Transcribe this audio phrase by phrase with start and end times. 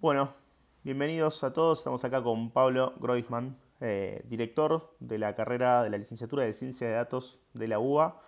[0.00, 0.32] Bueno,
[0.84, 1.78] bienvenidos a todos.
[1.78, 6.86] Estamos acá con Pablo Groisman, eh, director de la carrera de la licenciatura de Ciencia
[6.86, 8.20] de Datos de la UBA.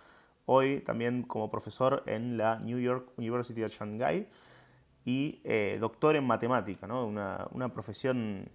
[0.47, 4.27] Hoy también como profesor en la New York University of Shanghai
[5.05, 7.05] y eh, doctor en matemática, ¿no?
[7.05, 8.49] una, profesión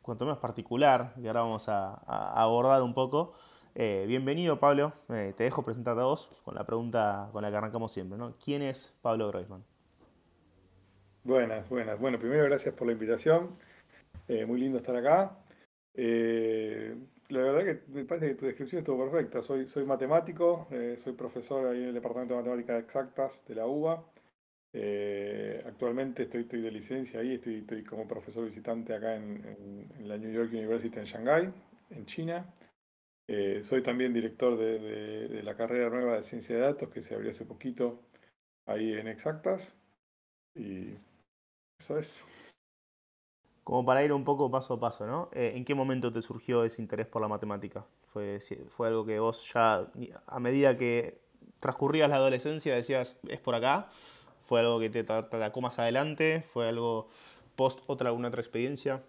[0.00, 1.94] cuanto menos particular que ahora vamos a,
[2.40, 3.34] abordar un poco.
[3.74, 7.90] Eh, bienvenido Pablo, te dejo presentar a vos con la pregunta con la que arrancamos
[7.90, 8.16] siempre.
[8.16, 8.36] ¿no?
[8.36, 9.73] ¿Quién es Pablo Groisman?
[11.24, 11.98] Buenas, buenas.
[11.98, 13.56] Bueno, primero gracias por la invitación.
[14.28, 15.38] Eh, muy lindo estar acá.
[15.94, 16.94] Eh,
[17.28, 19.40] la verdad que me parece que tu descripción estuvo perfecta.
[19.40, 23.66] Soy, soy matemático, eh, soy profesor ahí en el Departamento de Matemáticas Exactas de la
[23.66, 24.04] UBA.
[25.66, 30.30] actualmente estoy, estoy de licencia ahí, estoy, estoy como profesor visitante acá en, la New
[30.30, 31.52] York University en Shanghai,
[31.90, 32.44] en China.
[33.62, 34.78] soy también director de,
[35.28, 38.02] de la carrera nueva de ciencia de datos que se abrió hace poquito
[38.66, 39.76] ahí en Exactas.
[40.54, 40.94] Y
[41.84, 42.26] eso es.
[43.62, 45.30] Como para ir un poco paso a paso, ¿no?
[45.32, 47.84] Eh, ¿En qué momento te surgió ese interés por la matemática?
[48.04, 49.86] ¿Fue, ¿Fue algo que vos ya,
[50.26, 51.20] a medida que
[51.60, 53.88] transcurrías la adolescencia, decías, es por acá?
[54.42, 56.44] ¿Fue algo que te, atacó más adelante?
[56.52, 57.08] ¿Fue algo
[57.56, 59.02] post otra, alguna otra experiencia?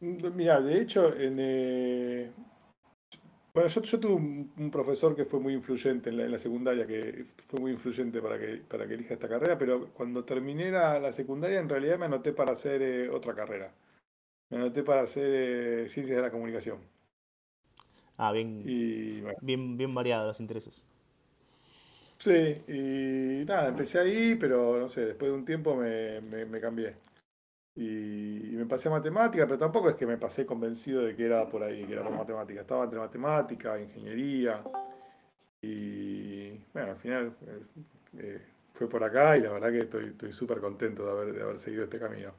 [0.00, 2.32] Mira, de hecho, en, eh,
[3.54, 7.72] bueno, yo, tuve un, profesor que fue muy influyente en la, secundaria, que fue muy
[7.72, 11.98] influyente para que, para que elija esta carrera, pero cuando terminé la, secundaria en realidad
[11.98, 13.72] me anoté para hacer eh, otra carrera.
[14.50, 15.26] Me anoté para hacer
[15.84, 16.78] eh, ciencias de la comunicación.
[18.16, 18.62] Ah, bien,
[19.40, 20.84] bien, bien variados los intereses.
[22.18, 26.94] Sí, y nada, empecé ahí, pero no sé, después de un tiempo me, me cambié
[27.74, 31.48] y, me pasé a matemática, pero tampoco es que me pasé convencido de que era
[31.48, 32.60] por ahí, que era por matemática.
[32.60, 34.62] Estaba entre matemática, ingeniería,
[35.62, 37.62] y bueno, al final eh,
[38.18, 38.42] eh,
[38.74, 41.84] fue por acá y la verdad que estoy súper contento de haber, de haber seguido
[41.84, 42.32] este camino.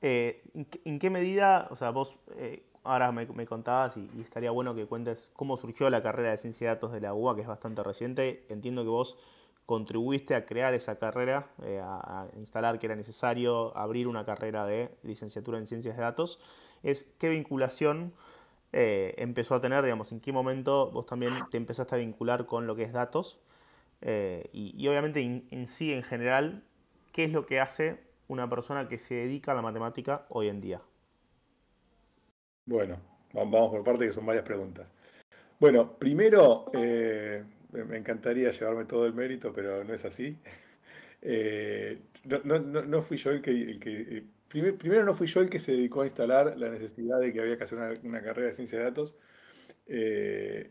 [0.00, 0.42] Eh,
[0.84, 2.16] ¿en, qué, medida, o sea, vos
[2.82, 6.68] ahora me, contabas y, y, estaría bueno que cuentes cómo surgió la carrera de ciencia
[6.68, 8.46] de datos de la UBA, que es bastante reciente?
[8.48, 9.18] Entiendo que vos
[9.66, 14.90] contribuiste a crear esa carrera, eh, a, instalar que era necesario abrir una carrera de
[15.02, 16.38] licenciatura en ciencias de datos,
[16.84, 18.14] es qué vinculación
[18.72, 22.66] eh, empezó a tener, digamos, en qué momento vos también te empezaste a vincular con
[22.66, 23.40] lo que es datos
[24.02, 26.62] eh, y, obviamente en, sí, en general,
[27.12, 27.98] qué es lo que hace
[28.28, 30.80] una persona que se dedica a la matemática hoy en día.
[32.66, 32.98] Bueno,
[33.32, 34.86] vamos por parte que son varias preguntas.
[35.58, 36.66] Bueno, primero,
[37.72, 40.38] me encantaría llevarme todo el mérito, pero no es así.
[41.28, 41.98] Eh,
[42.44, 43.50] no, fui yo el que...
[43.80, 47.40] Eh, primero, no fui yo el que se dedicó a instalar la necesidad de que
[47.40, 49.16] había que hacer una, carrera de ciencia de datos.
[49.86, 50.70] Eh,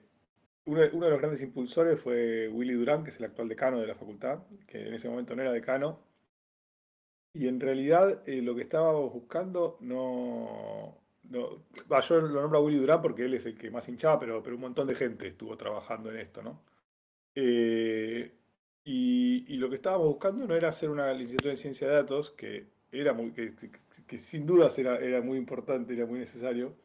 [0.65, 3.95] uno, de los grandes impulsores fue Willy Durán, que es el actual decano de la
[3.95, 5.99] facultad, que en ese momento no era decano.
[7.33, 13.25] Y en realidad lo que estábamos buscando no, yo lo nombro a Willy Durán porque
[13.25, 16.17] él es el que más hinchaba, pero, pero un montón de gente estuvo trabajando en
[16.17, 16.61] esto, ¿no?
[17.35, 18.31] Eh,
[18.85, 22.67] y, lo que estábamos buscando no era hacer una licenciatura en ciencia de datos, que,
[22.91, 26.75] era muy, que, sin dudas era, era, muy importante, era muy necesario,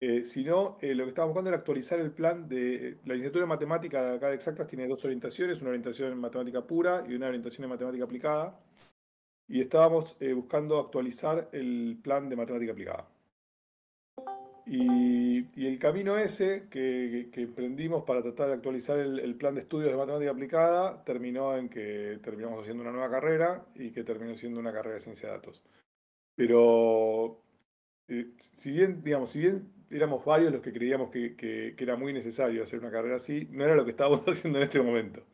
[0.00, 2.98] eh, sino eh, lo que estábamos buscando era actualizar el plan de...
[3.04, 7.04] La licenciatura en matemática acá de exactas tiene dos orientaciones, una orientación en matemática pura
[7.08, 8.60] y una orientación en matemática aplicada,
[9.48, 13.11] y estábamos buscando actualizar el plan de matemática aplicada.
[14.66, 19.96] Y, el camino ese que, emprendimos para tratar de actualizar el, plan de estudios de
[19.96, 24.72] matemática aplicada terminó en que terminamos haciendo una nueva carrera y que terminó siendo una
[24.72, 25.62] carrera de ciencia de datos.
[26.36, 27.42] Pero
[28.08, 32.62] eh, si bien, digamos, si bien éramos varios los que creíamos que, era muy necesario
[32.62, 35.24] hacer una carrera así, no era lo que estábamos haciendo en este momento.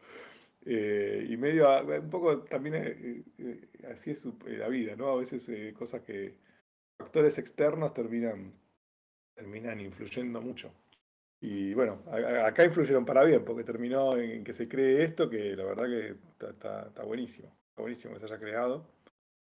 [0.64, 2.74] Eh, y medio, un poco también
[3.38, 5.08] eh, así es la vida, ¿no?
[5.08, 6.34] A veces cosas que,
[6.98, 8.52] factores externos terminan
[9.38, 10.72] terminan influyendo mucho.
[11.40, 12.02] Y bueno,
[12.44, 16.16] acá influyeron para bien, porque terminó en que se cree esto, que la verdad que
[16.48, 17.54] está, buenísimo.
[17.70, 18.84] Está buenísimo que se haya creado.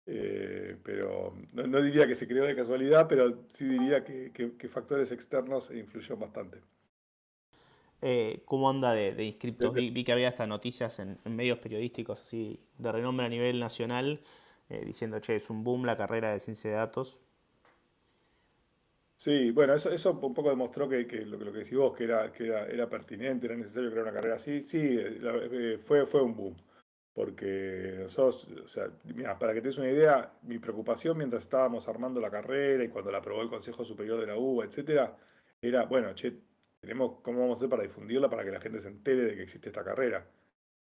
[0.08, 5.70] Eh, pero no, diría que se creó de casualidad, pero sí diría que, factores externos
[5.70, 6.58] influyeron bastante.
[8.02, 9.72] Eh, ¿Cómo anda de, inscriptos?
[9.72, 14.20] Vi, que había estas noticias en, medios periodísticos así de renombre a nivel nacional,
[14.68, 17.20] eh, diciendo, che, es un boom la carrera de ciencia de datos.
[19.16, 22.48] Sí, bueno, eso, eso un poco demostró que, lo, que decís vos, que, era, que
[22.48, 24.60] era, pertinente, era necesario crear una carrera así.
[24.60, 26.56] Sí, eh, fue, fue un boom.
[27.14, 31.88] Porque nosotros, o sea, mira, para que te des una idea, mi preocupación mientras estábamos
[31.88, 35.16] armando la carrera y cuando la aprobó el Consejo Superior de la UBA, etcétera,
[35.62, 36.34] era, bueno, che,
[36.80, 39.42] tenemos, ¿cómo vamos a hacer para difundirla para que la gente se entere de que
[39.44, 40.26] existe esta carrera?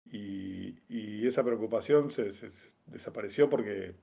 [0.09, 2.31] y, esa preocupación se,
[2.87, 3.95] desapareció porque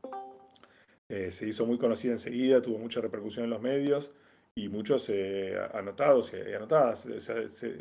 [1.11, 4.11] eh, se hizo muy conocida enseguida, tuvo mucha repercusión en los medios
[4.55, 7.07] y muchos eh, anotados y anotadas.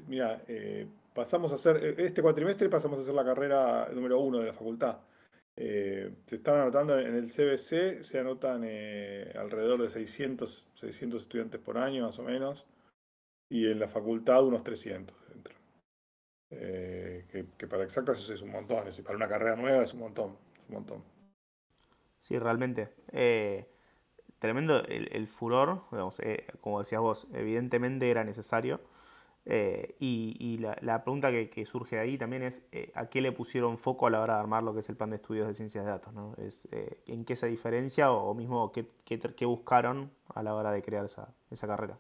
[0.07, 4.45] mira, eh, pasamos a hacer, este cuatrimestre pasamos a hacer la carrera número uno de
[4.47, 5.00] la facultad.
[5.56, 8.63] se están anotando en el CBC, se anotan
[9.35, 12.65] alrededor de 600, 600 estudiantes por año más o menos,
[13.50, 15.56] y en la facultad unos 300 dentro.
[17.57, 20.69] que, para exactas es un montón, y para una carrera nueva es un montón, es
[20.69, 21.16] un montón.
[22.19, 22.93] Sí, realmente.
[23.11, 23.67] Eh,
[24.39, 25.83] tremendo el, furor,
[26.19, 28.81] eh, como decías vos, evidentemente era necesario.
[29.45, 32.63] Eh, y, la, pregunta que, surge ahí también es
[32.95, 35.09] a qué le pusieron foco a la hora de armar lo que es el plan
[35.09, 36.35] de estudios de ciencias de datos, ¿no?
[36.37, 36.67] Es,
[37.05, 41.33] ¿En qué se diferencia o, mismo qué, qué, buscaron a la hora de crear esa,
[41.49, 41.97] esa carrera?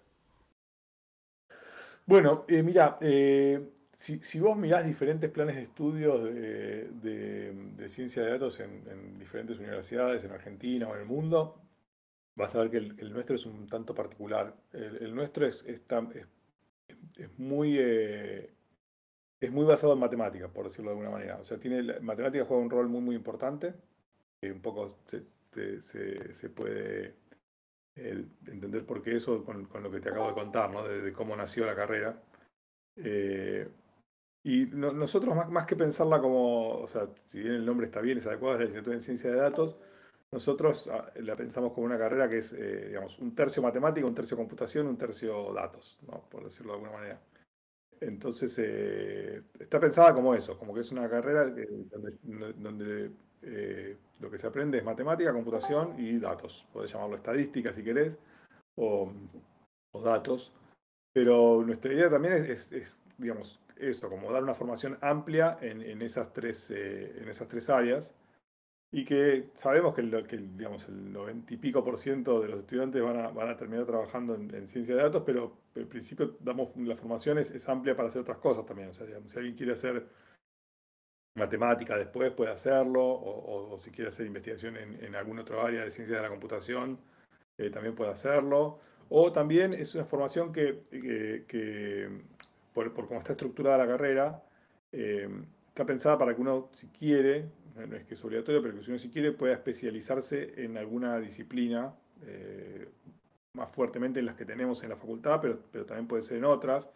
[2.05, 2.97] Bueno, mira,
[3.97, 10.31] si, vos mirás diferentes planes de estudio de, ciencia de datos en, diferentes universidades, en
[10.31, 11.59] Argentina o en el mundo,
[12.35, 14.55] vas a ver que el, nuestro es un tanto particular.
[14.71, 15.81] El, nuestro es, es,
[17.37, 18.53] muy, eh,
[19.39, 21.37] es muy basado en matemáticas, por decirlo de alguna manera.
[21.37, 23.73] O sea, tiene, matemática juega un rol muy, muy importante,
[24.39, 27.15] que un poco se, puede
[27.95, 30.87] eh, entender por qué eso con, lo que te acabo de contar, ¿no?
[30.87, 32.21] de, cómo nació la carrera.
[32.95, 33.67] Eh,
[34.47, 38.17] y nosotros, más, más, que pensarla como, o sea, si bien el nombre está bien,
[38.17, 39.75] es adecuado, es la licenciatura en ciencia de datos,
[40.31, 44.15] nosotros ah, la pensamos como una carrera que es, eh, digamos, un tercio matemática, un
[44.15, 46.23] tercio computación, un tercio datos, ¿no?
[46.29, 47.21] por decirlo de alguna manera.
[47.99, 51.53] Entonces, eh, está pensada como eso, como que es una carrera
[52.55, 53.11] donde,
[53.41, 56.65] eh, lo que se aprende es matemática, computación y datos.
[56.71, 58.13] Podés llamarlo estadística si querés,
[58.77, 59.11] o,
[60.01, 60.53] datos.
[61.11, 66.71] Pero nuestra idea también es digamos, eso, como dar una formación amplia en, esas, tres,
[66.71, 68.13] eh, en esas tres áreas
[68.91, 72.59] y que sabemos que, el, que digamos, el 90 y pico por ciento de los
[72.61, 76.69] estudiantes van a, van a terminar trabajando en, ciencia de datos, pero en principio damos,
[76.77, 78.89] la formación es, amplia para hacer otras cosas también.
[78.89, 80.07] O sea, si alguien quiere hacer
[81.35, 85.91] matemática después puede hacerlo, o, si quiere hacer investigación en, en alguna otra área de
[85.91, 86.99] ciencia de la computación,
[87.57, 88.79] eh, también puede hacerlo.
[89.09, 90.81] O también es una formación que,
[91.47, 92.21] que
[92.93, 94.43] por, cómo está estructurada la carrera,
[94.91, 95.29] eh,
[95.67, 97.45] está pensada para que uno, si quiere,
[97.75, 101.19] no es que es obligatorio, pero que si uno si quiere pueda especializarse en alguna
[101.19, 101.93] disciplina,
[102.23, 102.87] eh,
[103.53, 106.45] más fuertemente en las que tenemos en la facultad, pero, pero también puede ser en
[106.45, 106.89] otras,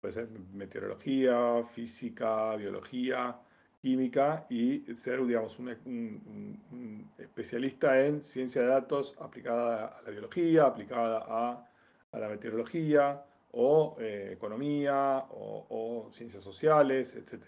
[0.00, 3.38] puede ser meteorología, física, biología,
[3.80, 11.24] química y ser, digamos, un, especialista en ciencia de datos aplicada a la biología, aplicada
[11.26, 11.68] a,
[12.12, 17.42] a la meteorología, o eh, economía o, ciencias sociales, etc.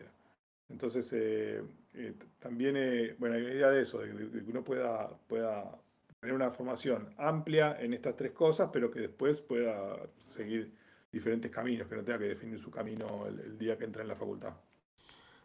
[0.69, 1.62] Entonces, eh,
[1.95, 5.79] eh, también, bueno, hay una idea de eso, de, que uno pueda, pueda
[6.21, 9.97] tener una formación amplia en estas tres cosas, pero que después pueda
[10.27, 10.73] seguir
[11.12, 14.17] diferentes caminos, que no tenga que definir su camino el, día que entra en la
[14.17, 14.53] facultad.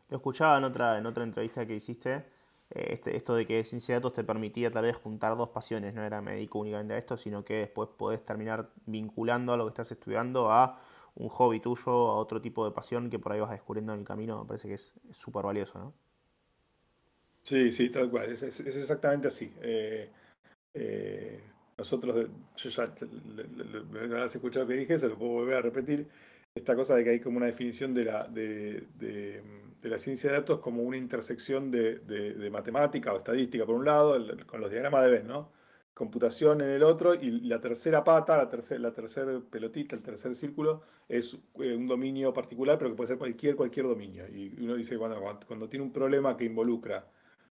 [0.10, 2.24] Lo escuchaba en otra, en otra entrevista que hiciste,
[2.70, 6.04] este, esto de que ciencia de datos te permitía tal vez juntar dos pasiones, no
[6.04, 9.92] era médico únicamente a esto, sino que después podés terminar vinculando a lo que estás
[9.92, 10.80] estudiando a
[11.16, 14.06] un hobby tuyo, a otro tipo de pasión que por ahí vas descubriendo en el
[14.06, 15.94] camino, me parece que es súper valioso, ¿no?
[17.44, 19.52] Sí, sí, tal cual, es, exactamente así.
[19.62, 20.10] Eh,
[20.74, 21.42] eh,
[21.78, 22.94] nosotros, yo ya
[23.90, 26.08] me has escuchado que dije, se lo puedo volver a repetir,
[26.56, 29.44] esta cosa de que hay como una definición de la, de, de,
[29.84, 34.62] la ciencia de datos como una intersección de, matemática o estadística por un lado, con
[34.62, 35.52] los diagramas de Venn, ¿no?
[35.94, 40.34] Computación en el otro, y la tercera pata, la tercera la tercer pelotita, el tercer
[40.34, 44.26] círculo, es eh, un dominio particular, pero que puede ser cualquier, cualquier dominio.
[44.30, 47.06] Y uno dice, cuando, cuando tiene un problema que involucra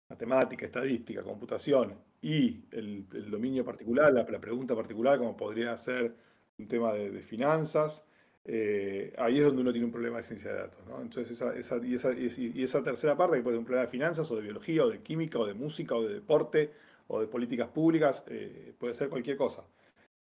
[0.09, 6.15] matemática, estadística, computación y el, dominio particular, la, pregunta particular, como podría ser
[6.59, 8.05] un tema de, de finanzas,
[8.47, 10.85] eh, ahí es donde uno tiene un problema de ciencia de datos.
[10.87, 11.01] ¿no?
[11.01, 14.43] Entonces, esa, y, esa, tercera parte, que puede ser un problema de finanzas, o de
[14.43, 16.71] biología, o de química, o de música, o de deporte,
[17.07, 19.63] o de políticas públicas, eh, puede ser cualquier cosa.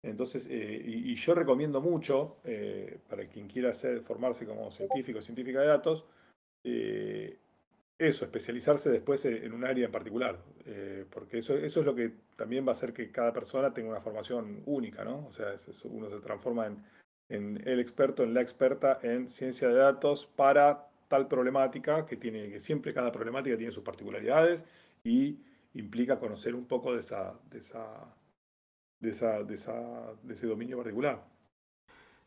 [0.01, 2.37] Entonces, eh, y, yo recomiendo mucho,
[3.09, 3.71] para quien quiera
[4.03, 6.05] formarse como científico o científica de datos,
[7.97, 10.39] eso, especializarse después en un área en particular,
[11.09, 14.01] porque eso, eso es lo que también va a hacer que cada persona tenga una
[14.01, 15.07] formación única.
[15.07, 16.83] O sea, uno se transforma en
[17.33, 22.49] en el experto, en la experta en ciencia de datos para tal problemática que tiene
[22.49, 24.65] que siempre cada problemática tiene sus particularidades
[25.03, 25.39] y
[25.73, 27.83] implica conocer un poco de esa de esa
[28.99, 31.23] de esa de, ese dominio particular.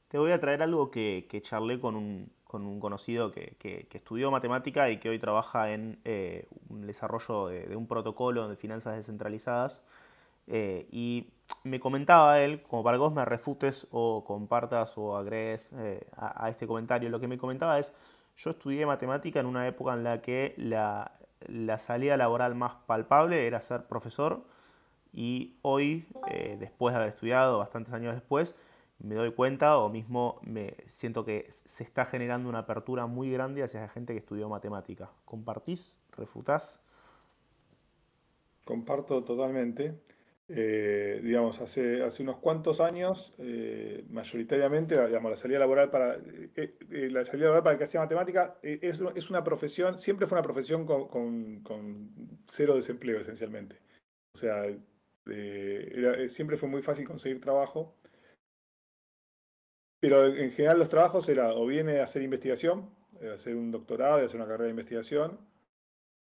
[0.08, 3.56] Te voy a traer algo que, que charlé con un, con un conocido que,
[3.92, 8.96] estudió matemática y que hoy trabaja en eh, un desarrollo de, un protocolo de finanzas
[8.96, 9.82] descentralizadas.
[10.46, 11.26] Eh, y
[11.64, 16.48] me comentaba él, como para que vos me refutes o compartas o agregues eh, a,
[16.48, 17.92] este comentario, lo que me comentaba es,
[18.36, 21.12] yo estudié matemática en una época en la que la,
[21.46, 24.44] la salida laboral más palpable era ser profesor
[25.12, 26.06] y hoy,
[26.58, 28.54] después de haber estudiado, bastantes años después,
[28.98, 33.62] me doy cuenta o mismo me siento que se está generando una apertura muy grande
[33.62, 35.10] hacia la gente que estudió matemática.
[35.24, 36.00] ¿Compartís?
[36.12, 36.80] ¿Refutás?
[38.64, 40.00] Comparto totalmente.
[40.48, 47.08] Eh, digamos, hace, hace unos cuantos años, eh, mayoritariamente, digamos, la salida laboral para eh,
[47.10, 50.44] la salida laboral para el que hacía matemática es, es, una profesión, siempre fue una
[50.44, 52.12] profesión con, con,
[52.46, 53.80] cero desempleo esencialmente.
[54.34, 54.62] O sea,
[56.28, 57.96] siempre fue muy fácil conseguir trabajo
[59.98, 62.88] pero en general los trabajos era o viene a hacer investigación,
[63.34, 65.40] hacer un doctorado, hacer una carrera de investigación,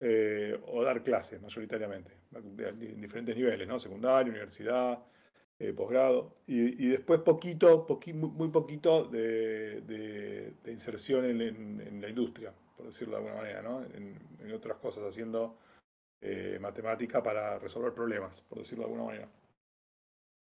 [0.01, 3.81] eh, o dar clases mayoritariamente, en diferentes niveles, ¿no?
[3.81, 4.99] Secundaria, universidad,
[5.61, 13.25] eh, posgrado, y, después poquito, muy poquito de, inserción en, la industria, por decirlo de
[13.25, 13.83] alguna manera, ¿no?
[13.83, 15.59] en, otras cosas, haciendo
[16.21, 19.29] eh, matemática para resolver problemas, por decirlo de alguna manera.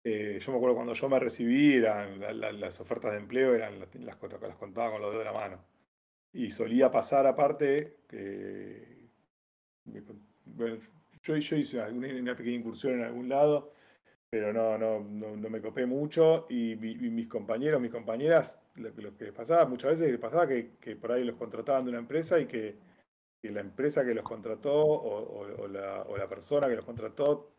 [0.05, 4.17] Eh, yo me acuerdo cuando yo me recibí, las ofertas de empleo eran las, las,
[4.57, 5.65] contaba con los dedos de la mano.
[6.33, 8.94] Y solía pasar aparte que,
[10.45, 10.79] bueno,
[11.23, 13.73] yo, hice una, pequeña incursión en algún lado,
[14.31, 19.33] pero no, no, no, me copé mucho y, mis compañeros, mis compañeras, lo, que les
[19.33, 22.77] pasaba, muchas veces les pasaba que, por ahí los contrataban de una empresa y que,
[23.43, 27.55] la empresa que los contrató o, la, o la persona que los contrató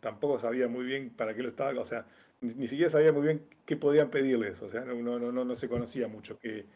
[0.00, 2.06] tampoco sabía muy bien para qué lo estaba, o sea,
[2.40, 5.68] ni, siquiera sabía muy bien qué podían pedirles, o sea, no, no, no, no se
[5.68, 6.66] conocía mucho que,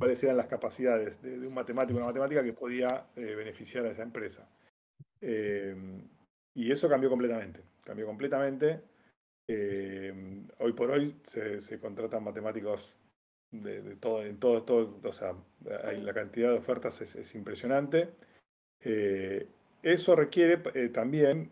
[0.00, 4.02] cuáles eran las capacidades de, un matemático, una matemática que podía eh, beneficiar a esa
[4.02, 4.48] empresa.
[5.20, 5.76] Eh,
[6.54, 8.80] y eso cambió completamente, cambió completamente.
[9.46, 12.96] Eh, hoy por hoy se, contratan matemáticos
[13.50, 18.08] de, todo, en todo, todo, o sea, la cantidad de ofertas es, impresionante.
[19.82, 20.56] eso requiere
[20.88, 21.50] también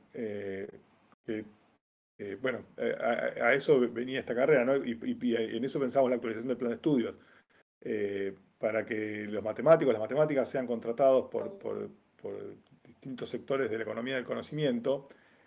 [2.20, 4.76] eh, bueno, a, eso venía esta carrera, ¿no?
[4.84, 4.98] Y,
[5.36, 7.14] en eso pensamos la actualización del plan de estudios,
[7.80, 11.90] eh, para que los matemáticos, las matemáticas sean contratados por, por,
[12.84, 15.06] distintos sectores de la economía del conocimiento,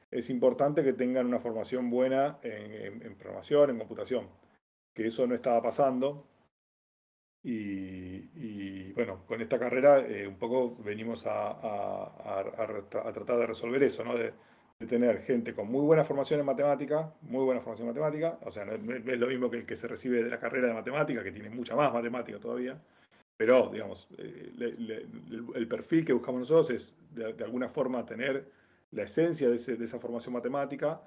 [0.10, 4.30] es importante que tengan una formación buena en, programación, en computación,
[4.94, 6.28] que eso no estaba pasando.
[7.44, 14.04] Y, bueno, con esta carrera eh, un poco venimos a, a, tratar de resolver eso,
[14.04, 14.18] ¿no?
[14.18, 14.34] De,
[14.82, 18.50] de tener gente con muy buena formación en matemática, muy buena formación en matemática, o
[18.50, 21.24] sea, no es, lo mismo que el que se recibe de la carrera de matemática,
[21.24, 22.82] que tiene mucha más matemática todavía,
[23.38, 24.52] pero, digamos, eh,
[25.56, 28.52] el, perfil que buscamos nosotros es de, alguna forma tener
[28.92, 31.00] la esencia de, esa formación matemática,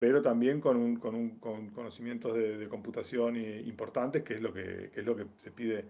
[0.00, 5.06] pero también con, un, con, conocimientos de, computación importantes, que es lo que, que es
[5.06, 5.84] lo que se pide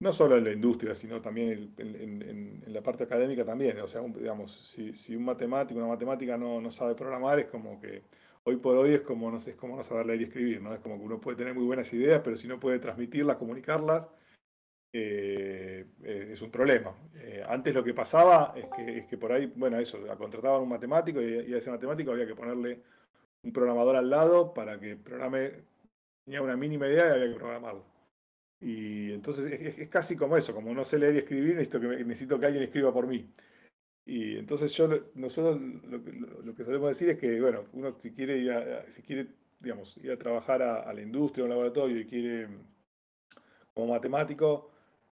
[0.00, 3.78] no solo en la industria, sino también en, la parte académica también.
[3.80, 4.52] O sea, digamos,
[4.94, 8.02] si, un matemático, una matemática no, no, sabe programar, es como que
[8.44, 10.74] hoy por hoy es como, no sé, es como no saber leer y escribir, ¿no?
[10.74, 14.08] Es como que uno puede tener muy buenas ideas, pero si no puede transmitirlas, comunicarlas,
[14.92, 16.94] eh, eh, es un problema.
[17.16, 20.68] Eh, antes lo que pasaba es que, es que por ahí, bueno, eso, contrataban un
[20.68, 22.82] matemático y, y a ese matemático había que ponerle
[23.42, 25.52] un programador al lado para que programe,
[26.24, 27.89] tenía una mínima idea y había que programarlo.
[28.60, 32.38] Y entonces es, casi como eso, como no sé leer y escribir, necesito que, necesito
[32.38, 33.32] que alguien escriba por mí.
[34.04, 38.52] Y entonces yo, nosotros lo, que solemos decir es que, bueno, uno si quiere ir
[38.52, 39.28] a, si quiere,
[39.60, 42.48] digamos, ir a trabajar a, la industria, a un laboratorio y quiere,
[43.72, 44.70] como matemático,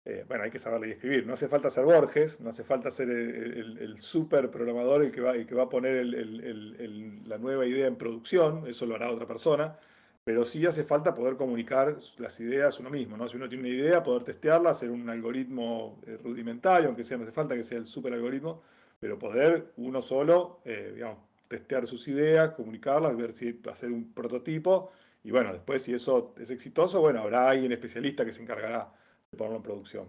[0.04, 1.26] eh, bueno, hay que saber leer y escribir.
[1.26, 5.20] No hace falta ser Borges, no hace falta ser el, el, super programador el que
[5.20, 9.26] va, el que va a poner la nueva idea en producción, eso lo hará otra
[9.26, 9.78] persona
[10.24, 13.28] pero sí hace falta poder comunicar las ideas uno mismo, ¿no?
[13.28, 17.24] Si uno tiene una idea, poder testearla, hacer un algoritmo eh, rudimentario, aunque sea, no
[17.24, 18.62] hace falta que sea el super algoritmo,
[18.98, 24.90] pero poder uno solo, eh, digamos, testear sus ideas, comunicarlas, ver si hacer un prototipo,
[25.22, 28.92] y bueno, después si eso es exitoso, bueno, habrá alguien especialista que se encargará
[29.30, 30.08] de ponerlo en producción.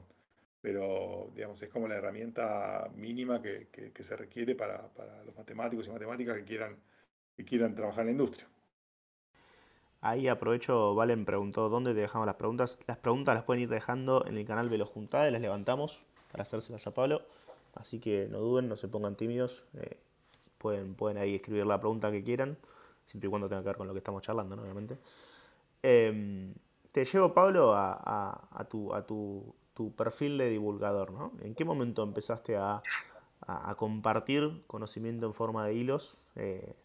[0.62, 3.68] Pero, digamos, es como la herramienta mínima que,
[4.00, 6.76] se requiere para, para, los matemáticos y matemáticas que quieran,
[7.38, 8.48] que quieran trabajar en la industria.
[10.06, 12.78] Ahí aprovecho, Valen preguntó dónde te dejamos las preguntas.
[12.86, 16.86] Las preguntas las pueden ir dejando en el canal Velo Juntades, las levantamos para hacérselas
[16.86, 17.24] a Pablo.
[17.74, 19.64] Así que no duden, no se pongan tímidos.
[19.74, 19.98] Eh,
[20.60, 22.56] pueden, pueden ahí escribir la pregunta que quieran,
[23.08, 25.00] siempre y cuando tenga que ver con lo que estamos charlando, obviamente.
[25.82, 26.54] Em,
[26.92, 29.56] te llevo, Pablo, a, tu, a tu,
[29.96, 31.32] perfil de divulgador, ¿no?
[31.42, 32.84] ¿En qué momento empezaste a,
[33.76, 36.16] compartir conocimiento en forma de hilos?
[36.36, 36.76] Eh,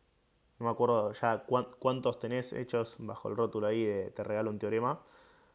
[0.60, 4.58] no me acuerdo ya cuántos tenés hechos bajo el rótulo ahí de Te regalo un
[4.58, 5.02] teorema,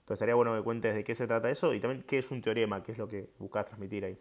[0.04, 2.42] pero estaría bueno que cuentes de qué se trata eso y también qué es un
[2.42, 4.18] teorema, qué es lo que buscas transmitir ahí.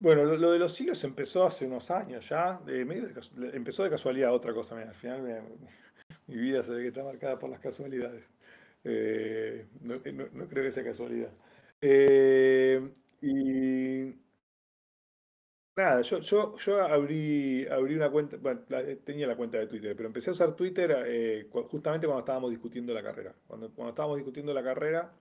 [0.00, 2.60] Bueno, lo, de los hilos empezó hace unos años ya,
[3.52, 5.22] empezó de casualidad otra cosa, al final
[6.26, 8.24] mi vida se ve que está marcada por las casualidades.
[8.82, 11.30] Eh, no, creo que sea casualidad.
[11.82, 12.80] Eh,
[13.20, 14.14] y
[15.76, 18.60] nada, yo, yo, yo abrí, abrí una cuenta, bueno,
[19.04, 22.94] tenía la cuenta de Twitter, pero empecé a usar Twitter eh, justamente cuando estábamos discutiendo
[22.94, 23.34] la carrera.
[23.46, 25.12] Cuando, cuando estábamos discutiendo la carrera,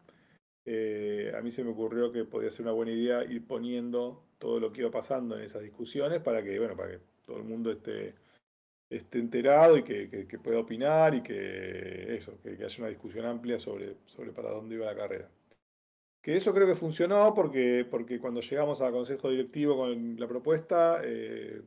[1.36, 4.72] a mí se me ocurrió que podía ser una buena idea ir poniendo todo lo
[4.72, 8.16] que iba pasando en esas discusiones para que, bueno, para que todo el mundo esté,
[8.90, 13.98] esté enterado y que, pueda opinar y que eso, que, haya una discusión amplia sobre,
[14.08, 15.30] sobre para dónde iba la carrera.
[16.22, 21.02] Que eso creo que funcionó porque, porque cuando llegamos al consejo directivo con la propuesta,
[21.04, 21.62] eh,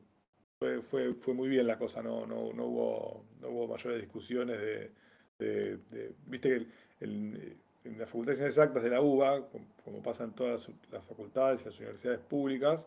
[0.58, 5.80] fue, fue, muy bien la cosa, no, no, no, hubo, no hubo mayores discusiones de,
[6.26, 6.66] viste que
[7.00, 9.48] el, en la Facultad de Ciencias Exactas de la UBA,
[9.84, 12.86] como pasa en todas las facultades y las universidades públicas,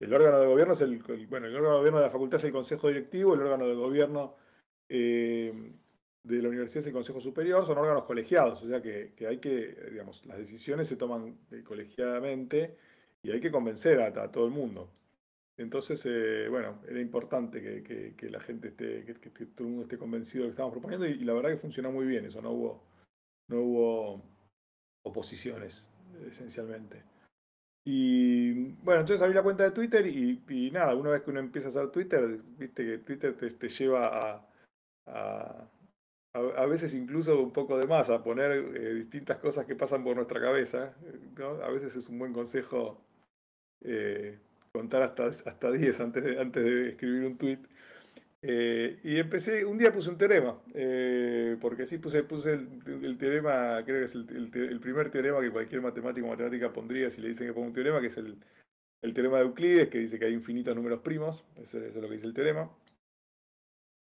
[0.00, 2.44] el órgano de gobierno es el, bueno, el órgano de gobierno de la facultad es
[2.44, 4.34] el consejo directivo, el órgano de gobierno
[4.88, 5.72] eh,
[6.24, 9.76] de la universidad es el consejo superior, son órganos colegiados, o sea que, hay que,
[9.90, 12.76] digamos, las decisiones se toman eh, colegiadamente
[13.22, 14.90] y hay que convencer a, todo el mundo.
[15.56, 20.42] Entonces, eh, bueno, era importante que, la gente esté, que, todo el mundo esté convencido
[20.42, 22.94] de lo que estamos proponiendo y la verdad que funcionó muy bien, eso no hubo
[23.48, 24.22] no hubo
[25.02, 25.88] oposiciones,
[26.26, 27.02] esencialmente.
[27.84, 28.52] Y
[28.82, 31.70] bueno, entonces abrí la cuenta de Twitter y, nada, una vez que uno empieza a
[31.70, 34.46] usar Twitter, viste que Twitter te, lleva
[35.06, 35.68] a,
[36.74, 40.40] veces incluso un poco de más, a poner eh, distintas cosas que pasan por nuestra
[40.40, 40.94] cabeza.
[41.62, 43.00] A veces es un buen consejo
[43.84, 44.38] eh,
[44.72, 47.58] contar hasta, hasta 10 antes de, antes de escribir un tweet.
[48.42, 50.60] Eh, y empecé, un día puse un teorema,
[51.60, 56.26] porque sí puse, puse el, teorema, creo que es el, primer teorema que cualquier matemático
[56.26, 58.36] o matemática pondría si le dicen que ponga un teorema, que es el,
[59.14, 62.26] teorema de Euclides, que dice que hay infinitos números primos, eso, es lo que dice
[62.26, 62.68] el teorema.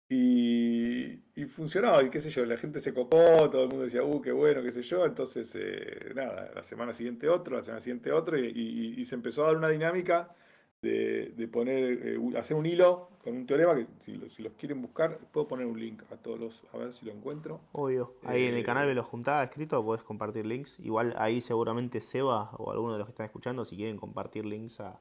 [0.10, 4.04] Y, y, funcionaba, y qué sé yo, la gente se copó, todo el mundo decía,
[4.04, 7.82] uh, qué bueno, qué sé yo, entonces, eh, nada, la semana siguiente otro, la semana
[7.82, 10.36] siguiente otro, y se empezó a dar una dinámica
[10.84, 15.48] de, poner, eh, hacer un hilo con un teorema que si, los quieren buscar, puedo
[15.48, 17.62] poner un link a todos los, a ver si lo encuentro.
[17.72, 20.80] Obvio, ahí en el canal me eh, lo juntaba escrito, puedes compartir links.
[20.80, 24.82] Igual ahí seguramente Seba o alguno de los que están escuchando, si quieren compartir links
[24.82, 25.00] a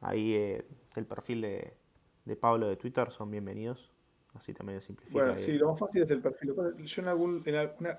[0.00, 3.92] ahí eh, el perfil de, Pablo de Twitter, son bienvenidos.
[4.36, 5.18] Así también simplifica.
[5.18, 6.54] Bueno, sí, lo más fácil es el perfil.
[6.78, 7.98] Yo en algún, en alguna,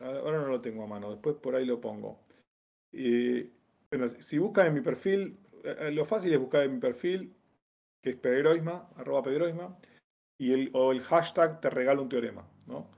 [0.00, 2.20] ahora no lo tengo a mano, después por ahí lo pongo.
[2.92, 7.34] bueno, si buscan en mi perfil, eh, lo fácil es buscar en mi perfil,
[8.02, 9.76] que es pedroisma, arroba pedroisma,
[10.38, 12.90] y el, o el hashtag te regalo un teorema, ¿no?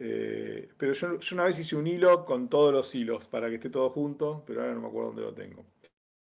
[0.00, 3.68] Eh, pero yo, una vez hice un hilo con todos los hilos para que esté
[3.68, 5.66] todo junto, pero ahora no me acuerdo dónde lo tengo.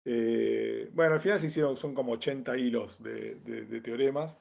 [0.03, 4.37] Eh, bueno, al final se hicieron, son como 80 hilos de, teoremas.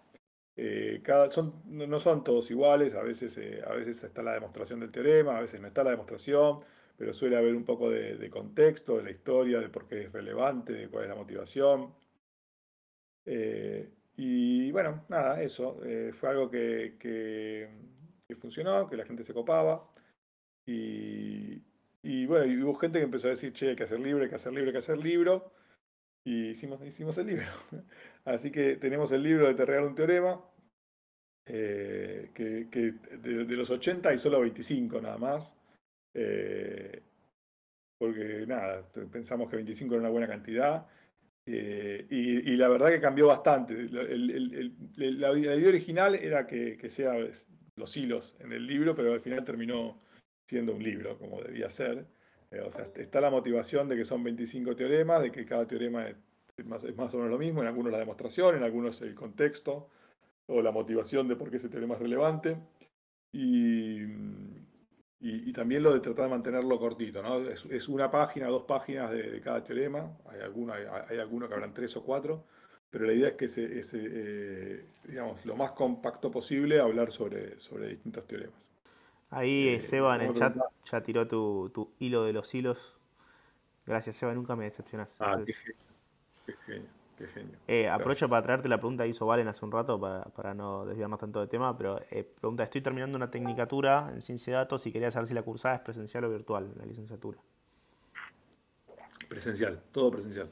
[1.03, 5.39] Cada, son, no son todos iguales, a veces, a veces está la demostración del teorema,
[5.39, 6.61] a veces no está la demostración
[7.01, 10.75] pero suele haber un poco de, contexto, de la historia, de por qué es relevante,
[10.75, 11.95] de cuál es la motivación.
[13.25, 15.81] Eh, y bueno, nada, eso.
[15.83, 17.71] Eh, fue algo que,
[18.39, 19.91] funcionó, que la gente se copaba.
[20.67, 21.63] Y,
[22.27, 24.35] bueno, y hubo gente que empezó a decir, che, hay que hacer libro, hay que
[24.35, 25.55] hacer libro, hay que hacer libro.
[26.25, 27.47] Y hicimos, hicimos el libro.
[28.25, 30.41] Así que tenemos el libro de Te regalo un teorema,
[31.47, 35.57] eh, que, de, los 80 hay solo 25 nada más.
[36.15, 37.03] Eh,
[37.99, 40.87] porque nada, pensamos que 25 era una buena cantidad.
[41.47, 43.75] Eh, y, la verdad que cambió bastante.
[43.89, 47.15] la, idea original era que, que sea
[47.77, 50.01] los hilos en el libro, pero al final terminó
[50.47, 52.07] siendo un libro, como debía ser.
[52.51, 56.09] Eh, o sea, está la motivación de que son 25 teoremas, de que cada teorema
[56.09, 56.17] es
[56.67, 59.89] más, es más o menos lo mismo, en algunos la demostración, en algunos el contexto
[60.47, 62.59] o la motivación de por qué ese teorema es relevante.
[63.33, 64.03] Y,
[65.21, 67.39] y, también lo de tratar de mantenerlo cortito, ¿no?
[67.49, 70.77] Es, una página, dos páginas de, cada teorema, hay algunos
[71.09, 72.45] hay, alguno que habrán tres o cuatro,
[72.89, 77.89] pero la idea es que ese, eh, digamos, lo más compacto posible hablar sobre, sobre
[77.89, 78.71] distintos teoremas.
[79.31, 82.99] Ahí eh, Seba en el chat ya tiró tu, hilo de los hilos.
[83.87, 85.17] Gracias Seba, nunca me decepcionas.
[85.21, 85.55] Ah, qué,
[86.47, 87.59] qué genio.
[87.69, 91.19] Eh, aprovecho para traerte la pregunta que hizo Valen hace un rato para, no desviarnos
[91.19, 94.93] tanto de tema, pero eh, pregunta, estoy terminando una tecnicatura en ciencia de datos y
[94.93, 97.39] quería saber si la cursada es presencial o virtual, la licenciatura.
[99.29, 100.51] Presencial, todo presencial.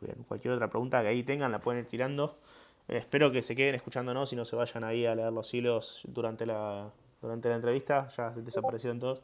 [0.00, 2.38] Muy bien, cualquier otra pregunta que ahí tengan la pueden ir tirando.
[2.88, 6.46] Espero que se queden escuchándonos y no se vayan ahí a leer los hilos durante
[6.46, 9.22] la, durante la entrevista, ya desaparecieron todos.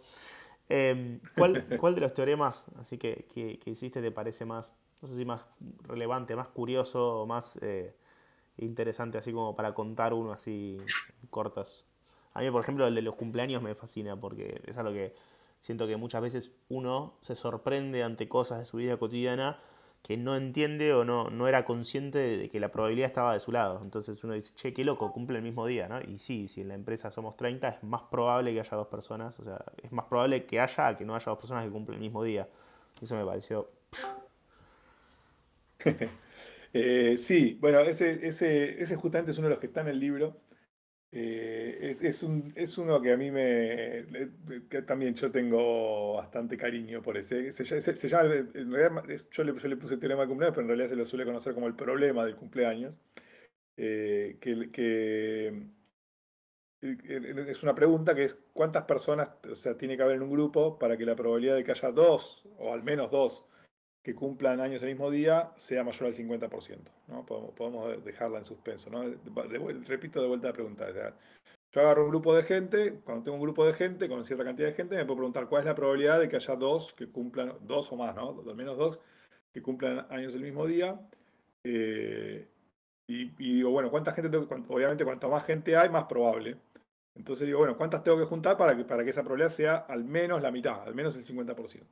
[0.68, 5.16] Em, ¿cuál, ¿cuál, de los teoremas así que, que, hiciste te parece más, no sé
[5.16, 5.46] si más
[5.82, 7.94] relevante, más curioso o más eh,
[8.58, 10.76] interesante, así como para contar uno así
[11.30, 11.86] cortos?
[12.34, 15.14] A mí, por ejemplo, el de los cumpleaños me fascina porque es algo que
[15.60, 19.58] siento que muchas veces uno se sorprende ante cosas de su vida cotidiana
[20.04, 23.52] que no entiende o no, no era consciente de que la probabilidad estaba de su
[23.52, 23.80] lado.
[23.82, 25.98] Entonces uno dice, che, qué loco, cumple el mismo día, ¿no?
[26.02, 29.38] Y sí, si en la empresa somos 30, es más probable que haya dos personas,
[29.40, 32.02] o sea, es más probable que haya que no haya dos personas que cumplen el
[32.02, 32.46] mismo día.
[33.00, 33.70] Eso me pareció...
[36.76, 40.00] Eh, sí, bueno, ese, ese, ese justamente es uno de los que está en el
[40.00, 40.36] libro.
[41.16, 44.04] Eh, es, un, es, uno que a mí me.
[44.68, 47.52] Que también yo tengo bastante cariño por ese.
[47.52, 48.34] Se, llama.
[49.30, 51.24] Yo, le, yo le puse el teorema de cumpleaños, pero en realidad se lo suele
[51.24, 53.00] conocer como el problema del cumpleaños.
[53.76, 55.68] Eh, que, que,
[56.80, 60.80] es una pregunta que es: ¿cuántas personas o sea, tiene que haber en un grupo
[60.80, 63.46] para que la probabilidad de que haya dos, o al menos dos,
[64.04, 66.78] que cumplan años el mismo día sea mayor al 50%.
[67.08, 67.24] ¿no?
[67.24, 68.90] Podemos, dejarla en suspenso.
[68.90, 69.02] ¿no?
[69.86, 70.86] repito de vuelta la pregunta.
[71.72, 74.68] yo agarro un grupo de gente, cuando tengo un grupo de gente, con cierta cantidad
[74.68, 77.54] de gente, me puedo preguntar cuál es la probabilidad de que haya dos que cumplan,
[77.62, 78.44] dos o más, ¿no?
[78.46, 78.98] al menos dos,
[79.54, 81.00] que cumplan años el mismo día.
[81.64, 82.46] Eh,
[83.08, 84.46] y, digo, bueno, ¿cuánta gente tengo?
[84.68, 86.58] Obviamente, cuanto más gente hay, más probable.
[87.14, 90.04] Entonces digo, bueno, ¿cuántas tengo que juntar para que, para que esa probabilidad sea al
[90.04, 91.86] menos la mitad, al menos el 50%?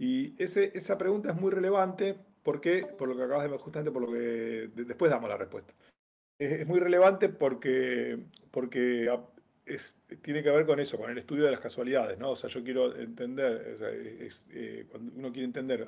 [0.00, 4.00] Y ese, esa pregunta es muy relevante porque, por lo que acabas de justamente por
[4.00, 5.74] lo que después damos la respuesta.
[6.38, 8.18] Es, muy relevante porque,
[8.50, 9.14] porque
[9.66, 12.30] es, tiene que ver con eso, con el estudio de las casualidades, ¿no?
[12.30, 13.76] O sea, yo quiero entender,
[14.48, 15.86] eh, cuando uno quiere entender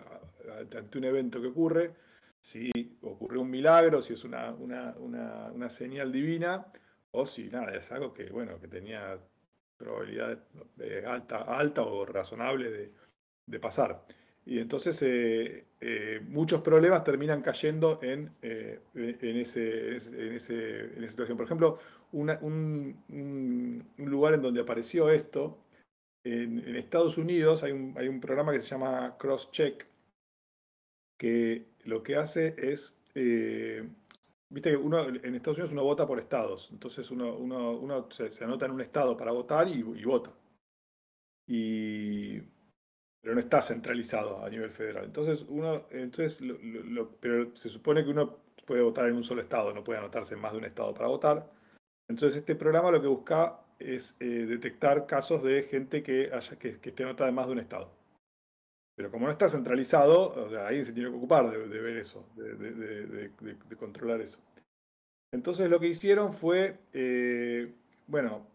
[0.77, 1.94] ante un evento que ocurre,
[2.38, 2.70] si
[3.01, 6.66] ocurrió un milagro, si es una, una, una, una señal divina,
[7.12, 9.18] o si nada, es algo que, bueno, que tenía
[9.79, 10.38] probabilidad
[11.07, 12.92] alta, alta o razonable de,
[13.52, 14.04] de pasar.
[14.44, 21.08] Y entonces eh, eh, muchos problemas terminan cayendo en, eh, en, ese, en, ese, esa
[21.08, 21.36] situación.
[21.36, 21.78] Por ejemplo,
[22.10, 22.98] un,
[23.98, 25.58] lugar en donde apareció esto,
[26.24, 29.86] en, Estados Unidos hay un, hay un, programa que se llama CrossCheck,
[31.18, 36.68] que lo que hace es, viste que uno en Estados Unidos uno vota por estados,
[36.72, 40.32] entonces uno, uno, se, anota en un estado para votar y, y vota.
[41.46, 42.40] Y
[43.22, 45.04] pero no está centralizado a nivel federal.
[45.04, 46.37] Entonces, uno, entonces
[47.20, 50.40] pero se supone que uno puede votar en un solo estado, no puede anotarse en
[50.40, 51.48] más de un estado para votar.
[52.08, 56.78] Entonces, este programa lo que busca es eh, detectar casos de gente que, haya, que,
[56.82, 57.92] esté anotada en más de un estado.
[58.96, 62.26] Pero como no está centralizado, o sea, alguien se tiene que ocupar de, ver eso,
[62.37, 63.30] de,
[63.78, 64.38] controlar eso.
[65.32, 67.72] Entonces lo que hicieron fue, eh,
[68.06, 68.46] bueno,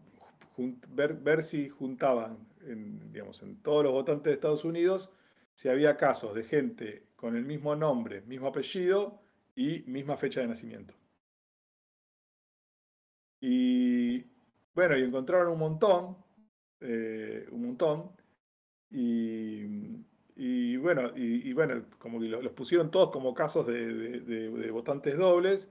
[0.94, 5.12] ver, ver si juntaban en, digamos, en todos los votantes de Estados Unidos
[5.54, 9.20] si había casos de gente con el mismo nombre, mismo apellido
[9.56, 10.94] y misma fecha de nacimiento.
[13.40, 14.24] Y
[14.74, 16.16] bueno, y encontraron un montón,
[16.80, 18.12] eh, un montón,
[18.90, 25.68] y, bueno, y, bueno, como que los pusieron todos como casos de votantes dobles,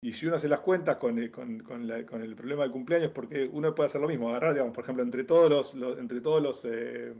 [0.00, 3.74] y si uno hace las cuentas con, el, con, el problema del cumpleaños, porque uno
[3.74, 7.14] puede hacer lo mismo, agarrar, digamos, por ejemplo, entre todos los, entre todos los, eh,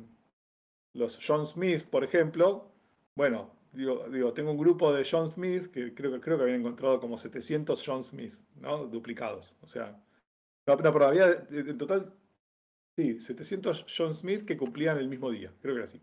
[0.95, 2.71] los John Smith, por ejemplo,
[3.17, 6.61] bueno, digo, digo, tengo un grupo de John Smith que creo, que creo que habían
[6.61, 8.87] encontrado como 700 John Smith, ¿no?
[8.87, 9.55] Duplicados.
[9.63, 10.01] O sea,
[10.67, 12.13] no, pero había en total,
[12.97, 16.01] sí, 700 John Smith que cumplían el mismo día, creo que era así.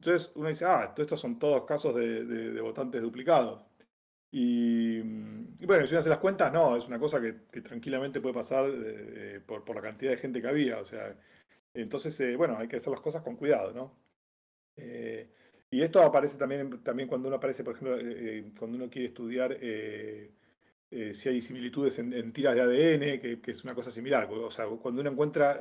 [0.00, 3.67] Entonces uno dice, ah, estos son todos casos de votantes duplicados.
[4.30, 5.00] Y,
[5.64, 9.40] bueno, si uno hace las cuentas, no, es una cosa que, tranquilamente puede pasar eh,
[9.46, 10.78] por, la cantidad de gente que había.
[10.78, 11.16] O sea,
[11.74, 13.94] entonces, eh, bueno, hay que hacer las cosas con cuidado, ¿no?
[14.76, 15.30] Eh,
[15.70, 17.98] y esto aparece también, también cuando uno aparece, por ejemplo,
[18.58, 19.58] cuando uno quiere estudiar
[21.12, 24.28] si hay similitudes en, tiras de ADN, que, es una cosa similar.
[24.30, 25.60] O sea, cuando uno encuentra,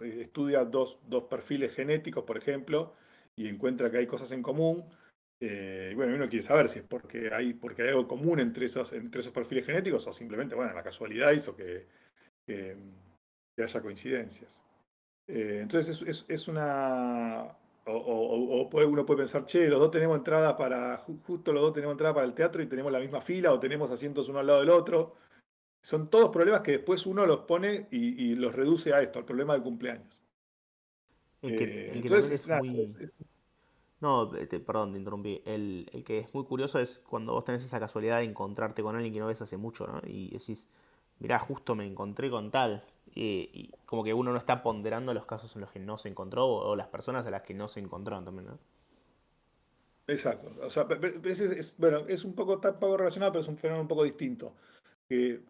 [0.00, 2.94] estudia dos, dos perfiles genéticos, por ejemplo,
[3.36, 4.84] y encuentra que hay cosas en común,
[5.40, 8.92] eh, bueno, uno quiere saber si es porque hay, porque hay algo común entre esos,
[8.92, 11.86] entre esos perfiles genéticos o simplemente, bueno, la casualidad hizo que,
[12.46, 12.76] que,
[13.58, 14.62] haya coincidencias.
[15.26, 21.52] Eh, entonces es, una, o, uno puede pensar, che, los dos tenemos entrada para, justo
[21.52, 24.28] los dos tenemos entrada para el teatro y tenemos la misma fila o tenemos asientos
[24.28, 25.16] uno al lado del otro.
[25.82, 29.52] Son todos problemas que después uno los pone y, los reduce a esto, al problema
[29.52, 30.22] del cumpleaños.
[31.42, 32.94] El que, es muy...
[34.04, 34.30] No,
[34.66, 35.40] perdón, te interrumpí.
[35.46, 38.94] El, el, que es muy curioso es cuando vos tenés esa casualidad de encontrarte con
[38.94, 40.02] alguien que no ves hace mucho, ¿no?
[40.04, 40.66] Y decís,
[41.20, 42.84] mirá, justo me encontré con tal.
[43.14, 46.46] Y, como que uno no está ponderando los casos en los que no se encontró
[46.46, 48.58] o, las personas a las que no se encontraron también, ¿no?
[50.06, 50.52] Exacto.
[50.62, 50.86] O sea,
[51.24, 54.52] es, bueno, es un poco, está poco relacionado, pero es un fenómeno un poco distinto.
[55.08, 55.40] Eh,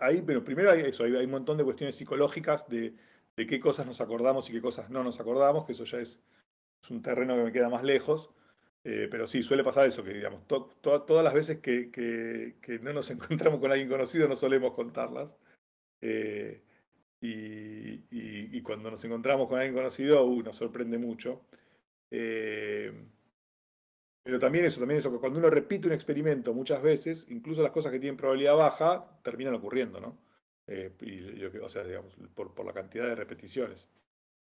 [0.00, 2.96] ahí, pero primero hay eso, hay, un montón de cuestiones psicológicas de,
[3.36, 6.20] de, qué cosas nos acordamos y qué cosas no nos acordamos, que eso ya es,
[6.82, 8.30] es un terreno que me queda más lejos.
[8.88, 13.10] Eh, pero sí, suele pasar eso, que digamos, todas las veces que, que, no nos
[13.10, 15.28] encontramos con alguien conocido no solemos contarlas.
[16.00, 16.62] Eh,
[17.20, 21.42] y, cuando nos encontramos con alguien conocido, uh, nos sorprende mucho.
[22.12, 22.92] Eh,
[24.22, 27.72] pero también eso, también eso, que cuando uno repite un experimento muchas veces, incluso las
[27.72, 30.18] cosas que tienen probabilidad baja terminan ocurriendo, ¿no?
[30.68, 33.88] y, o sea, digamos, por, por la cantidad de repeticiones.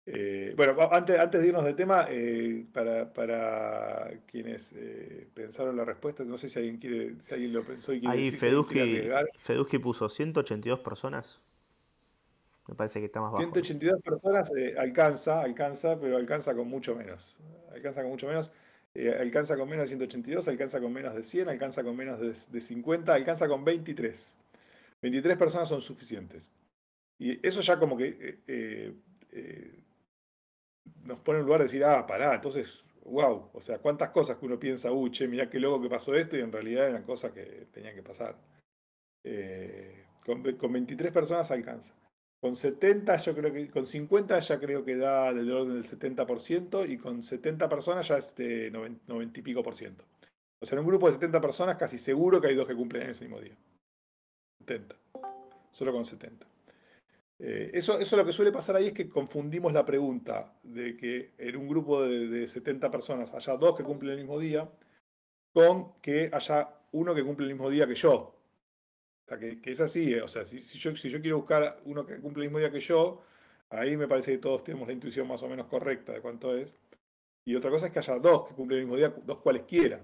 [0.10, 5.84] Eh, bueno, antes, antes de irnos del tema, eh, para, para, quienes eh, pensaron la
[5.84, 10.08] respuesta, no sé si alguien quiere, si alguien lo pensó y quiere Ahí Feduski, puso
[10.08, 11.41] 182 personas.
[12.70, 13.43] Me parece que está más bajo.
[13.43, 17.38] 182 personas alcanza, alcanza, pero alcanza con mucho menos.
[17.74, 18.50] Alcanza con mucho menos.
[19.20, 22.62] alcanza con menos de 182, alcanza con menos de 100, alcanza con menos de, de
[22.62, 24.36] 50, alcanza con 23.
[25.02, 26.50] 23 personas son suficientes.
[27.20, 28.96] Y eso ya como que
[31.04, 34.45] nos pone en lugar de decir, ah, pará, entonces, wow, o sea, cuántas cosas que
[34.45, 37.32] uno piensa, uy, che, mirá qué loco que pasó esto, y en realidad eran cosas
[37.32, 38.36] que tenían que pasar.
[39.23, 41.93] Eh, con, 23 personas alcanza.
[42.39, 46.89] Con 70, yo creo que, con 50 ya creo que da del orden del 70%,
[46.89, 50.04] y con 70 personas ya es de 90, y pico por ciento.
[50.60, 53.04] O sea, en un grupo de 70 personas casi seguro que hay dos que cumplen
[53.04, 53.56] en ese mismo día.
[54.60, 54.95] 70.
[55.71, 56.47] Solo con 70.
[57.39, 61.34] Eh, eso, eso lo que suele pasar ahí es que confundimos la pregunta de que
[61.38, 64.69] en un grupo de, 70 personas haya dos que cumplen el mismo día
[65.54, 68.13] con que haya uno que cumple el mismo día que yo.
[68.13, 72.06] O sea, que, es así, eh, o sea, si, yo, si yo quiero buscar uno
[72.06, 73.23] que cumple el mismo día que yo,
[73.69, 76.73] ahí me parece que todos tenemos la intuición más o menos correcta de cuánto es.
[77.45, 80.02] Y otra cosa es que haya dos que cumplen el mismo día, dos cualesquiera.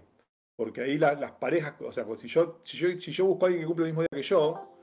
[0.55, 3.47] Porque ahí las parejas, o sea, pues si yo, si, yo, si yo busco a
[3.47, 4.73] alguien que cumple el mismo día que yo,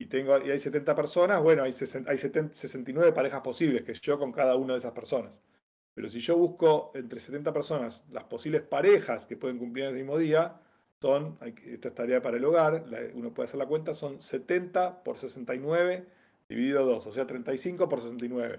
[0.00, 4.56] y, tengo, y hay 70 personas, bueno, hay, 69 parejas posibles, que yo con cada
[4.56, 5.42] una de esas personas.
[5.92, 9.96] Pero si yo busco entre 70 personas las posibles parejas que pueden cumplir en el
[9.96, 10.58] mismo día,
[11.02, 11.36] son,
[11.66, 12.82] esta es tarea para el hogar,
[13.12, 16.06] uno puede hacer la cuenta, son 70 por 69
[16.48, 18.58] dividido 2, o sea, 35 por 69.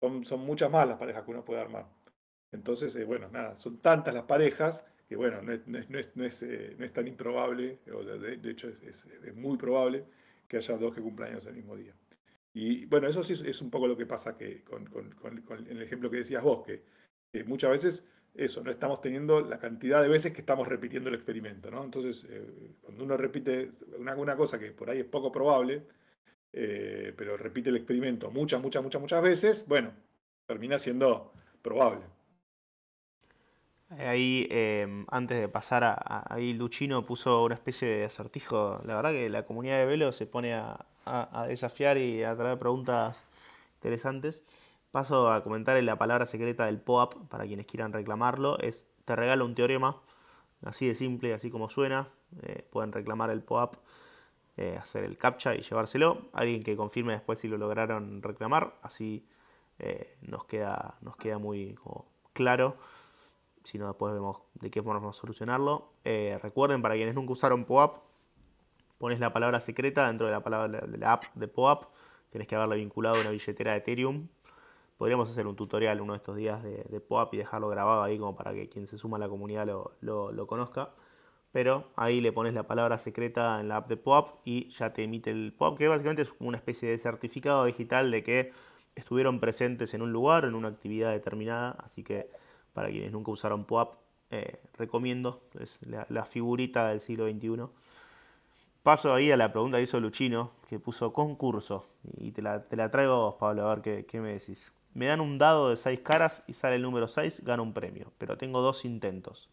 [0.00, 1.84] Son, son muchas más las parejas que uno puede armar.
[2.50, 6.90] Entonces, eh, bueno, nada, son tantas las parejas que, bueno, no es, no es, eh,
[6.94, 10.06] tan improbable, de hecho es, muy probable
[10.52, 11.94] que haya dos que cumplan años el mismo día.
[12.52, 14.86] Y bueno, eso sí es un poco lo que pasa que con,
[15.66, 16.84] el ejemplo que decías vos, que,
[17.46, 21.70] muchas veces eso, no estamos teniendo la cantidad de veces que estamos repitiendo el experimento.
[21.70, 21.82] ¿no?
[21.82, 25.84] Entonces, eh, cuando uno repite una, una, cosa que por ahí es poco probable,
[26.52, 29.94] eh, pero repite el experimento muchas, muchas, muchas, muchas veces, bueno,
[30.46, 32.02] termina siendo probable.
[33.98, 38.80] Ahí, em, antes de pasar a, ahí Luchino puso una especie de acertijo.
[38.84, 40.86] La verdad que la comunidad de Velo se pone a,
[41.48, 43.24] desafiar y a traer preguntas
[43.74, 44.42] interesantes.
[44.92, 48.58] Paso a comentar en la palabra secreta del POAP para quienes quieran reclamarlo.
[48.60, 50.00] Es te regalo un teorema,
[50.64, 52.08] así de simple, así como suena.
[52.42, 53.74] Eh, pueden reclamar el POAP,
[54.56, 56.28] eh, hacer el captcha y llevárselo.
[56.32, 59.26] Alguien que confirme después si lo lograron reclamar, así
[59.78, 61.76] eh, nos, queda, nos queda muy
[62.32, 62.76] claro
[63.64, 65.90] si no después vemos de qué a solucionarlo.
[66.04, 67.98] Eh, recuerden, para quienes nunca usaron POAP,
[68.98, 71.84] pones la palabra secreta dentro de la palabra de la app de POAP.
[72.30, 74.28] Tienes que haberla vinculado a una billetera de Ethereum.
[74.96, 78.36] Podríamos hacer un tutorial uno de estos días de, POAP y dejarlo grabado ahí como
[78.36, 79.66] para que quien se suma a la comunidad
[80.00, 80.90] lo, conozca.
[81.50, 85.02] Pero ahí le pones la palabra secreta en la app de POAP y ya te
[85.04, 88.52] emite el POAP, que básicamente es una especie de certificado digital de que
[88.94, 91.72] estuvieron presentes en un lugar, en una actividad determinada.
[91.84, 92.30] Así que
[92.72, 93.94] para quienes nunca usaron POAP,
[94.30, 97.68] eh, recomiendo, es la, figurita del siglo XXI.
[98.82, 103.12] Paso ahí a la pregunta que hizo Luchino, que puso concurso, y te la, traigo
[103.12, 104.72] a vos, Pablo, a ver qué, me decís.
[104.94, 108.12] Me dan un dado de 6 caras y sale el número 6, gano un premio,
[108.18, 109.50] pero tengo dos intentos.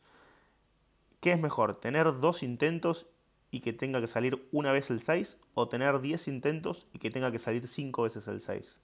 [1.19, 3.05] ¿Qué es mejor, tener dos intentos
[3.51, 7.11] y que tenga que salir una vez el 6 o tener 10 intentos y que
[7.11, 8.79] tenga que salir 5 veces el 6?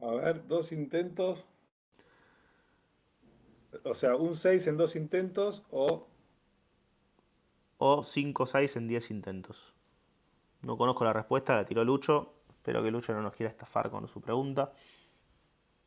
[0.00, 1.46] A ver, dos intentos.
[3.84, 6.06] O sea, un 6 en dos intentos o...
[7.78, 9.74] O 5-6 en 10 intentos.
[10.62, 12.32] No conozco la respuesta, la tiró Lucho.
[12.48, 14.72] Espero que Lucho no nos quiera estafar con su pregunta.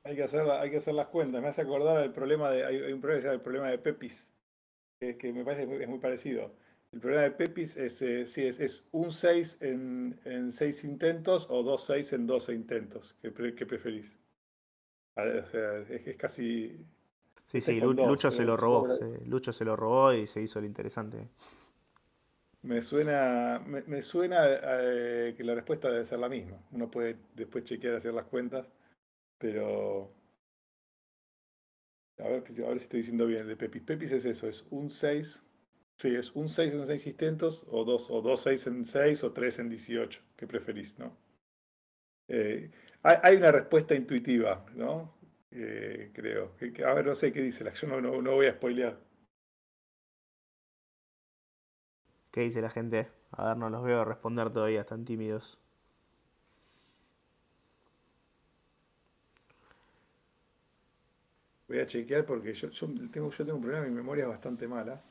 [0.04, 1.42] Hay que hacer, hay que hacer las cuentas.
[1.42, 2.66] Me hace acordar el problema de.
[2.66, 4.30] Hay, un problema que se llama el problema de Pepis,
[5.00, 6.52] que, que me parece que es muy parecido.
[6.92, 11.62] El problema de Pepis es, eh, es, es, un 6 en, en 6 intentos o
[11.62, 13.16] dos 6 en 12 intentos.
[13.22, 14.18] ¿Qué, qué preferís?
[15.16, 16.84] O sea, es, es casi.
[17.46, 18.90] Sí, sí, Lucho se lo robó.
[18.90, 21.28] Se, Lucho se lo robó y se hizo lo interesante.
[22.62, 26.58] Me suena, me, me suena eh, que la respuesta debe ser la misma.
[26.72, 28.68] Uno puede después chequear, hacer las cuentas,
[29.38, 30.12] pero
[32.18, 33.84] a ver, a ver si estoy diciendo bien el de Pepis.
[33.84, 35.44] Pepis es eso, es un 6
[36.00, 39.34] Sí, es un 6 en 6 intentos, o dos, o dos 6 en 6, o
[39.34, 40.22] 3 en 18.
[40.38, 41.16] ¿Qué preferís, no?
[42.30, 42.72] Eh,
[43.04, 45.14] hay, hay, una respuesta intuitiva, ¿no?
[45.52, 46.56] Eh, creo.
[46.56, 47.74] Que, a ver, no sé qué dice la.
[47.74, 48.98] Yo no, no, no voy a spoilear.
[52.32, 53.10] ¿Qué dice la gente?
[53.32, 55.60] A ver, no los veo responder todavía, están tímidos.
[61.68, 64.68] Voy a chequear porque yo, yo, tengo, yo tengo un problema, mi memoria es bastante
[64.68, 65.02] mala.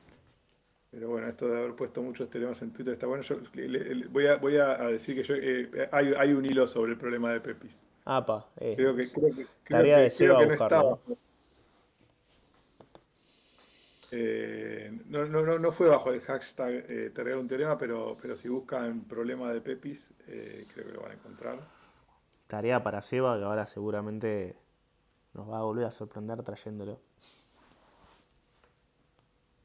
[0.91, 3.23] Pero bueno, esto de haber puesto muchos temas en Twitter está bueno.
[3.23, 3.37] Yo
[4.11, 7.33] voy, a, voy a decir que yo, eh, hay, hay, un hilo sobre el problema
[7.33, 7.87] de Pepis.
[8.07, 11.01] Apa, eh, creo que, creo que, tarea creo de Seba buscarlo.
[11.07, 11.17] No,
[14.13, 18.35] eh, no, no, no, fue bajo el hashtag eh, Te regalo un teorema, pero, pero
[18.35, 21.59] si buscan problema de Pepis, creo que lo van a encontrar.
[22.47, 24.57] Tarea para Seba, que ahora seguramente
[25.35, 26.99] nos va a volver a sorprender trayéndolo.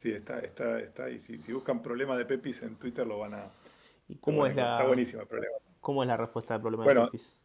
[0.03, 1.09] Sí, está, está, está.
[1.09, 3.49] Y si, si buscan problema de Pepis en Twitter lo van a.
[4.09, 4.73] ¿Y cómo es la.
[4.73, 5.55] Está buenísimo el problema.
[5.79, 7.37] ¿Cómo es la respuesta al problema de Pepis?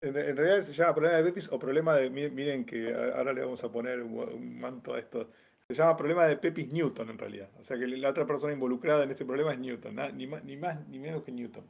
[0.00, 2.10] En, en, realidad se llama problema de Pepis o problema de.
[2.10, 5.30] Miren que ahora le vamos a poner un, manto a esto.
[5.68, 7.48] Se llama problema de Pepis Newton en realidad.
[7.60, 9.94] O sea que la otra persona involucrada en este problema es Newton.
[10.16, 11.64] ni, más, ni más ni menos que Newton.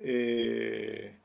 [0.00, 1.16] Eh,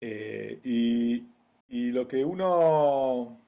[0.00, 1.28] eh, y,
[1.68, 3.43] y lo que uno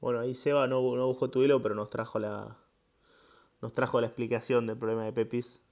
[0.00, 2.58] Bueno, ahí Seba no, no buscó tu hilo, pero nos trajo la
[3.62, 5.62] nos trajo la explicación del problema de Pepis.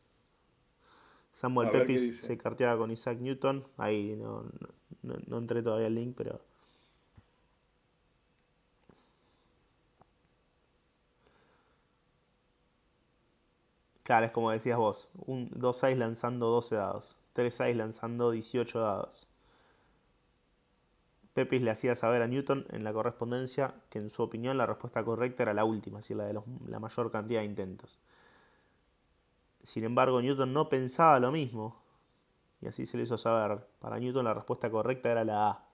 [1.33, 3.67] Samuel Pepis se carteaba con Isaac Newton.
[3.77, 4.45] Ahí no,
[5.03, 6.41] no, no entré todavía el link, pero
[14.21, 19.27] Es como decías vos, un 2-6 lanzando 12 dados, 3-6 lanzando 18 dados.
[21.35, 25.03] Pepis le hacía saber a Newton en la correspondencia que en su opinión la respuesta
[25.03, 26.35] correcta era la última, es decir, la de
[26.67, 27.99] la mayor cantidad de intentos.
[29.63, 31.81] Sin embargo, Newton no pensaba lo mismo,
[32.61, 33.67] y así se lo hizo saber.
[33.79, 35.65] Para Newton la respuesta correcta era la A.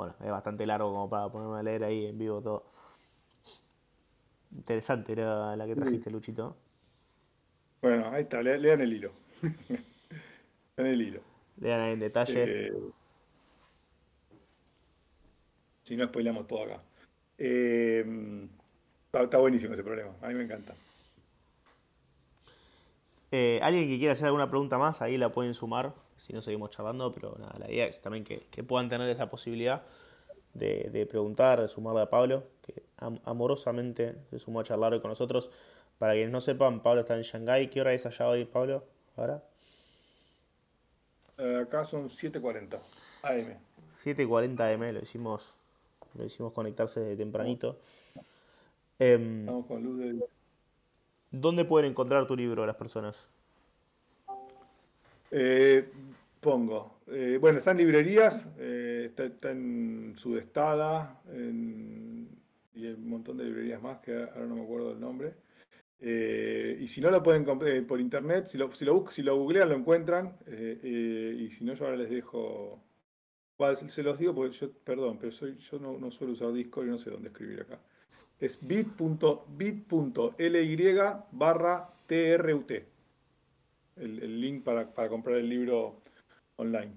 [0.00, 2.64] Bueno, es bastante largo como para ponerme a leer ahí en vivo todo.
[4.50, 6.56] Interesante era la que trajiste, Luchito.
[7.82, 9.12] Bueno, ahí está, lean el hilo.
[10.78, 11.20] lean el hilo.
[11.58, 12.44] Lean ahí en detalle.
[12.68, 12.72] Eh,
[15.82, 16.80] si no, spoilamos todo acá.
[17.36, 18.48] Eh,
[19.12, 20.74] está, buenísimo ese problema, a mí me encanta.
[23.32, 25.02] Eh, ¿Alguien que quiera hacer alguna pregunta más?
[25.02, 28.62] Ahí la pueden sumar si no seguimos charlando, pero nada, la idea es también que,
[28.62, 29.82] puedan tener esa posibilidad
[30.52, 32.82] de, preguntar, de sumarle a Pablo, que
[33.24, 35.50] amorosamente se sumó a charlar hoy con nosotros.
[35.98, 37.68] Para quienes no sepan, Pablo está en Shanghái.
[37.68, 38.84] ¿Qué hora es allá hoy, Pablo?
[39.16, 39.42] ¿Ahora?
[41.38, 42.78] Eh, acá son 7.40
[43.22, 43.58] AM.
[44.04, 45.54] 7.40 AM, lo hicimos,
[46.14, 47.78] lo hicimos conectarse de tempranito.
[48.98, 50.28] Em, Estamos con luz de...
[51.30, 53.28] ¿Dónde pueden encontrar tu libro las personas?
[55.30, 55.88] Eh,
[56.40, 57.00] pongo.
[57.06, 62.28] Eh, bueno, está en librerías, eh, está, en Sudestada en,
[62.74, 65.34] y un montón de librerías más que ahora no me acuerdo del nombre.
[66.00, 69.76] y si no lo pueden comprar por internet, si lo, si si lo googlean lo
[69.76, 70.36] encuentran.
[70.82, 72.82] y si no, yo ahora les dejo.
[73.88, 76.98] se los digo porque yo, perdón, pero soy, yo no, suelo usar Discord y no
[76.98, 77.78] sé dónde escribir acá.
[78.40, 79.84] Es bit.ly
[81.32, 82.72] barra TRUT
[83.96, 86.02] el, link para, comprar el libro
[86.56, 86.92] online.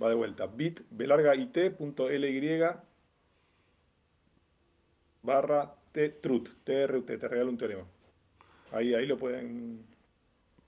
[0.00, 0.46] Va de vuelta.
[0.46, 2.62] bit, it.ly
[5.22, 5.74] barra
[6.22, 7.84] trut, trut, te regalo un teorema.
[8.72, 9.84] Ahí, ahí lo pueden,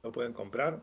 [0.03, 0.81] lo pueden comprar.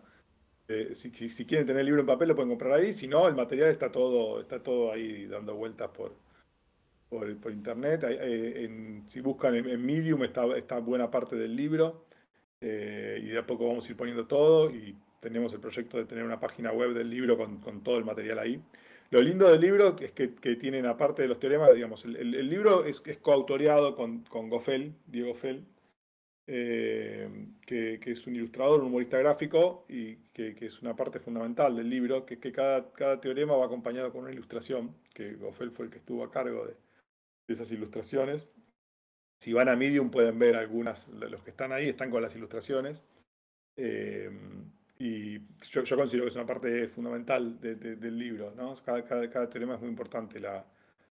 [0.70, 3.36] Eh, si, quieren tener el libro en papel lo pueden comprar ahí, si no, el
[3.36, 6.14] material está todo, está todo ahí dando vueltas por,
[7.10, 8.04] por, internet.
[8.04, 12.06] Eh, si buscan en, Medium está, está, buena parte del libro
[12.62, 16.06] eh, y de a poco vamos a ir poniendo todo y tenemos el proyecto de
[16.06, 18.62] tener una página web del libro con, todo el material ahí.
[19.10, 23.02] Lo lindo del libro es que, tienen, aparte de los teoremas, digamos, el, libro es,
[23.06, 25.64] es coautoreado con, con Gofel, Diego Fell,
[26.50, 27.30] eh,
[27.66, 32.26] que, es un ilustrador, un humorista gráfico y que, es una parte fundamental del libro,
[32.26, 35.98] que, que cada, cada, teorema va acompañado con una ilustración, que Goffel fue el que
[35.98, 36.76] estuvo a cargo de,
[37.48, 38.50] esas ilustraciones.
[39.40, 43.04] Si van a Medium pueden ver algunas, los que están ahí están con las ilustraciones.
[43.76, 44.30] Eh,
[45.00, 48.54] y yo, considero que es una parte fundamental del libro.
[48.56, 48.76] ¿no?
[48.84, 50.40] Cada, cada, cada, teorema es muy importante.
[50.40, 50.66] La,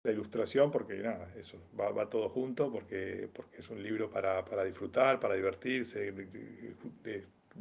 [0.03, 5.19] la ilustración, porque nada, eso va, todo junto, porque, porque es un libro para, disfrutar,
[5.19, 6.13] para divertirse,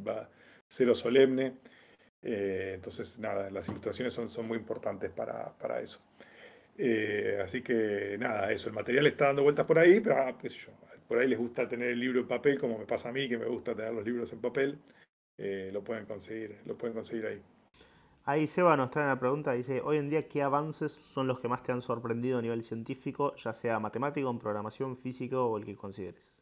[0.06, 0.28] va
[0.66, 1.56] cero solemne.
[2.22, 6.00] Eh, entonces, nada, las ilustraciones son, son muy importantes para, eso.
[6.80, 10.38] Eh, así que nada, eso, el material está dando vueltas por ahí, pero ah,
[11.08, 13.36] por ahí les gusta tener el libro en papel, como me pasa a mí, que
[13.36, 14.78] me gusta tener los libros en papel,
[15.36, 17.42] eh, lo pueden conseguir, lo pueden conseguir ahí.
[18.24, 21.48] Ahí Seba nos trae una pregunta, dice, hoy en día, ¿qué avances son los que
[21.48, 25.64] más te han sorprendido a nivel científico, ya sea matemático, en programación, físico o el
[25.64, 26.36] que consideres?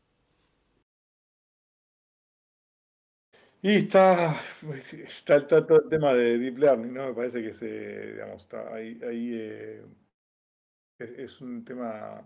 [3.62, 4.36] Y está,
[5.08, 7.08] está, todo el tema de Deep Learning, ¿no?
[7.08, 9.82] Me parece que se, digamos, está ahí, eh,
[10.98, 12.22] es, un tema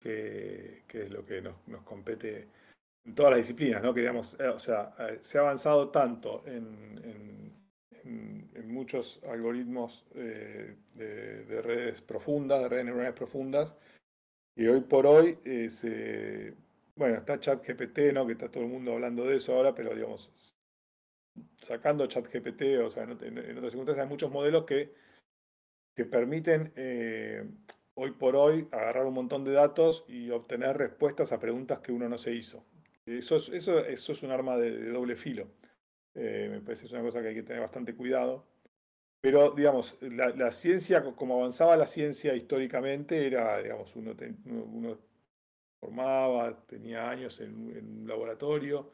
[0.00, 2.48] que, es lo que nos, compete
[3.04, 3.94] en todas las disciplinas, ¿no?
[3.94, 7.50] Que eh, o sea, eh, se ha avanzado tanto en
[8.04, 13.74] en, muchos algoritmos eh, de, redes profundas, de redes neuronales profundas,
[14.56, 16.54] y hoy por hoy eh,
[16.96, 18.26] bueno, está ChatGPT, ¿no?
[18.26, 20.30] que está todo el mundo hablando de eso ahora, pero digamos,
[21.60, 24.92] sacando ChatGPT, o sea, en, otras circunstancias hay muchos modelos que,
[25.94, 27.48] que permiten eh,
[27.94, 32.08] hoy por hoy agarrar un montón de datos y obtener respuestas a preguntas que uno
[32.08, 32.64] no se hizo.
[33.06, 35.48] Eso es, eso, eso es un arma de doble filo.
[36.14, 38.46] Eh, me parece que es una cosa que hay que tener bastante cuidado.
[39.20, 44.14] Pero, digamos, la, ciencia, como avanzaba la ciencia históricamente, era, digamos, uno,
[44.46, 44.98] uno
[45.78, 48.92] formaba, tenía años en, un laboratorio,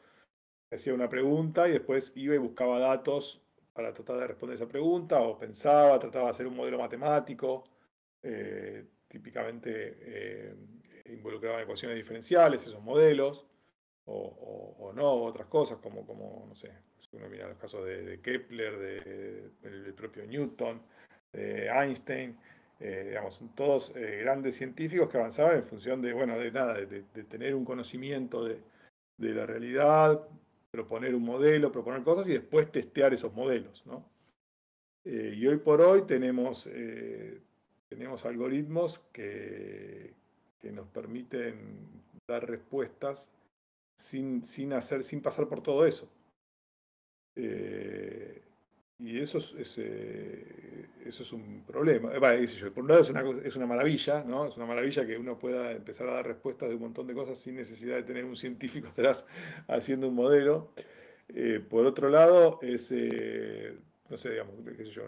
[0.71, 3.41] hacía una pregunta y después iba y buscaba datos
[3.77, 7.63] para tratar de responder esa pregunta, o pensaba, trataba de hacer un modelo matemático,
[8.23, 9.69] eh, típicamente
[10.01, 10.55] eh,
[11.13, 13.45] involucraban ecuaciones diferenciales, esos modelos,
[14.05, 16.71] o, o, no, otras cosas como, como, no sé,
[17.11, 20.81] uno mira los casos de, Kepler, de, del propio Newton,
[21.31, 22.35] de Einstein,
[22.79, 27.03] eh, digamos, todos eh, grandes científicos que avanzaban en función de, bueno, de nada, de,
[27.29, 28.59] tener un conocimiento de,
[29.19, 30.27] la realidad,
[30.71, 34.05] proponer un modelo, proponer cosas y después testear esos modelos, ¿no?
[35.05, 36.69] Eh, y hoy por hoy tenemos,
[37.87, 40.13] tenemos algoritmos que,
[40.59, 41.55] que, nos permiten
[42.27, 43.29] dar respuestas
[43.95, 46.09] sin, sin, hacer, sin pasar por todo eso.
[47.39, 47.96] Eh,
[48.99, 52.11] y eso es, eh, eso es un problema.
[52.11, 54.47] por un lado es una, es una maravilla, ¿no?
[54.47, 57.37] Es una maravilla que uno pueda empezar a dar respuestas de un montón de cosas
[57.37, 59.25] sin necesidad de tener un científico atrás
[59.67, 60.73] haciendo un modelo.
[61.29, 62.91] Eh, por otro lado, es,
[64.09, 65.03] no sé, digamos, qué sé yo,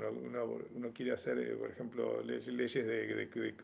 [0.75, 3.07] uno, quiere hacer, por ejemplo, leyes de,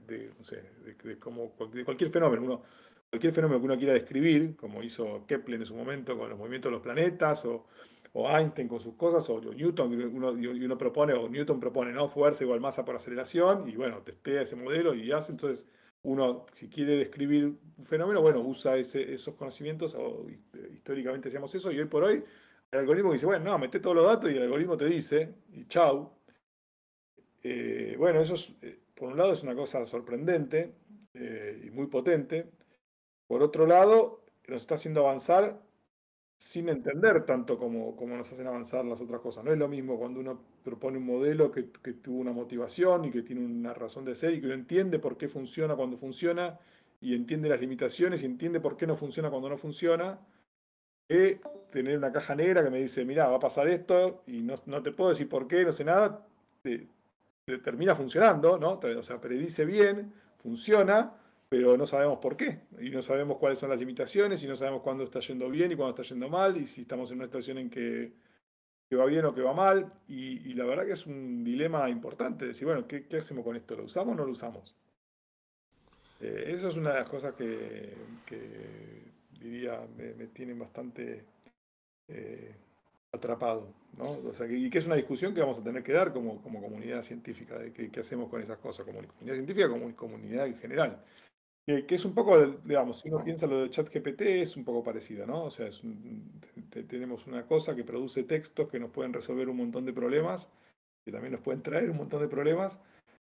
[0.08, 0.64] de, no sé,
[1.04, 2.44] de, como, de cualquier fenómeno.
[2.44, 2.64] Uno,
[3.10, 6.70] cualquier fenómeno que uno quiera describir, como hizo Kepler en su momento con los movimientos
[6.70, 7.68] de los planetas, o
[8.18, 12.08] o Einstein con sus cosas, o Newton, uno, uno propone, o Newton propone, ¿no?
[12.08, 15.68] Fuerza igual masa por aceleración, y bueno, testea ese modelo y hace, entonces
[16.04, 20.28] uno, si quiere describir un fenómeno, bueno, usa ese, esos conocimientos, o
[20.74, 22.24] históricamente hacemos eso, y hoy por hoy
[22.72, 25.66] el algoritmo dice, bueno, no, mete todos los datos y el algoritmo te dice, y
[25.66, 26.14] chau.
[27.44, 30.74] Eh, bueno, eso es, eh, por un lado es una cosa sorprendente
[31.14, 32.50] eh, y muy potente.
[33.28, 35.65] Por otro lado, nos está haciendo avanzar
[36.38, 39.44] sin entender tanto como, como, nos hacen avanzar las otras cosas.
[39.44, 43.22] No es lo mismo cuando uno propone un modelo que, tuvo una motivación y que
[43.22, 46.60] tiene una razón de ser y que uno entiende por qué funciona cuando funciona
[47.02, 50.20] y entiende las limitaciones y entiende por qué no funciona cuando no funciona,
[51.08, 51.40] que
[51.72, 54.92] tener una caja negra que me dice, mira, va a pasar esto y no, te
[54.92, 56.26] puedo decir por qué, no sé nada,
[56.62, 56.88] te,
[57.64, 58.80] termina funcionando, ¿no?
[58.80, 61.14] O sea, predice bien, funciona,
[61.50, 64.82] pero no sabemos por qué, y no sabemos cuáles son las limitaciones, y no sabemos
[64.82, 67.58] cuándo está yendo bien y cuándo está yendo mal, y si estamos en una situación
[67.58, 68.14] en que,
[68.98, 72.66] va bien o que va mal, y, la verdad que es un dilema importante, decir,
[72.66, 73.76] bueno, ¿qué, hacemos con esto?
[73.76, 74.76] ¿Lo usamos o no lo usamos?
[76.22, 77.94] Eh, eso es una de las cosas que,
[79.40, 81.26] diría me, tienen bastante,
[82.08, 82.56] eh,
[83.16, 83.74] atrapado.
[83.98, 84.20] ¿no?
[84.30, 86.62] O sea, y que es una discusión que vamos a tener que dar como, como
[86.62, 91.02] comunidad científica, de qué, hacemos con esas cosas, como comunidad científica, como comunidad en general.
[91.66, 95.26] Que, es un poco, digamos, si uno piensa lo de ChatGPT, es un poco parecido,
[95.26, 95.46] ¿no?
[95.46, 95.70] O sea,
[96.88, 100.48] tenemos una cosa que produce textos que nos pueden resolver un montón de problemas,
[101.04, 102.78] que también nos pueden traer un montón de problemas,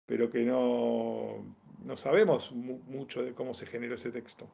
[0.07, 1.45] pero que no,
[1.85, 4.49] no sabemos mucho de cómo se generó ese texto.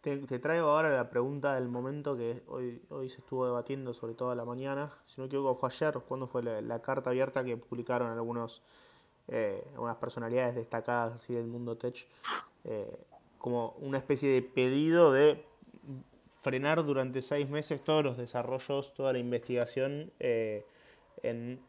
[0.00, 4.30] Te, traigo ahora la pregunta del momento que hoy, hoy se estuvo debatiendo, sobre todo
[4.30, 4.92] a la mañana.
[5.06, 8.62] Si no me equivoco, fue ayer, cuando fue la, carta abierta que publicaron algunos,
[9.28, 12.06] eh, algunas personalidades destacadas así del mundo tech,
[12.64, 12.98] eh,
[13.38, 15.44] como una especie de pedido de
[16.40, 20.64] frenar durante seis meses todos los desarrollos, toda la investigación eh,
[21.22, 21.60] en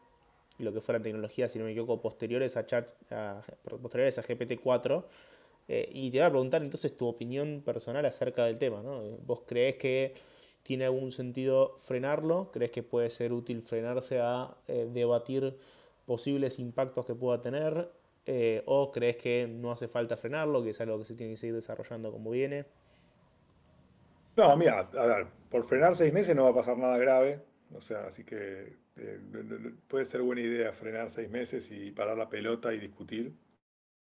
[0.58, 2.90] lo que fueran tecnologías, si no me equivoco, posteriores a, chat,
[3.82, 5.04] posteriores a GPT-4.
[5.68, 8.82] Eh, y te voy a preguntar entonces tu opinión personal acerca del tema.
[8.82, 9.02] ¿no?
[9.24, 10.14] ¿Vos crees que
[10.62, 12.50] tiene algún sentido frenarlo?
[12.52, 15.56] ¿Crees que puede ser útil frenarse a debatir
[16.06, 17.90] posibles impactos que pueda tener?
[18.26, 21.36] Eh, ¿O crees que no hace falta frenarlo, que es algo que se tiene que
[21.36, 22.66] seguir desarrollando como viene?
[24.36, 27.40] No, mira, a ver, por frenar seis meses no va a pasar nada grave.
[27.74, 29.20] O sea, así que eh,
[29.88, 33.32] puede ser buena idea frenar seis meses y parar la pelota y discutir.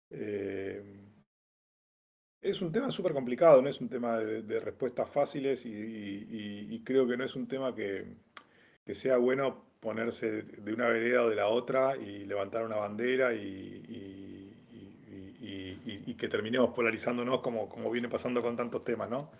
[0.09, 0.83] Eh,
[2.41, 7.15] es un tema súper complicado, no es un tema de, respuestas fáciles y, creo que
[7.15, 8.05] no es un tema que,
[8.91, 13.33] que sea bueno ponerse de una vereda o de la otra y levantar una bandera
[13.33, 13.77] y,
[16.19, 19.31] que terminemos polarizándonos como, como viene pasando con tantos temas, ¿no?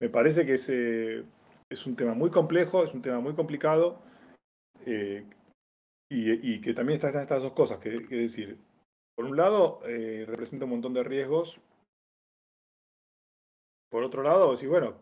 [0.00, 1.24] Me parece que ese
[1.68, 4.00] es un tema muy complejo, es un tema muy complicado
[4.86, 5.24] eh,
[6.10, 8.58] y, que también están estas dos cosas, que, que decir,
[9.16, 11.58] por un lado, eh, representa un montón de riesgos.
[13.88, 14.94] Por otro lado, sí, bueno,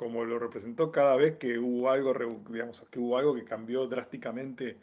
[0.00, 2.14] como lo representó cada vez que hubo algo,
[2.48, 4.78] digamos, que hubo algo que cambió drásticamente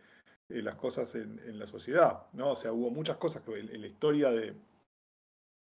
[0.48, 2.52] eh, las cosas en, la sociedad, ¿no?
[2.52, 4.54] O sea, hubo muchas cosas que en, la historia de,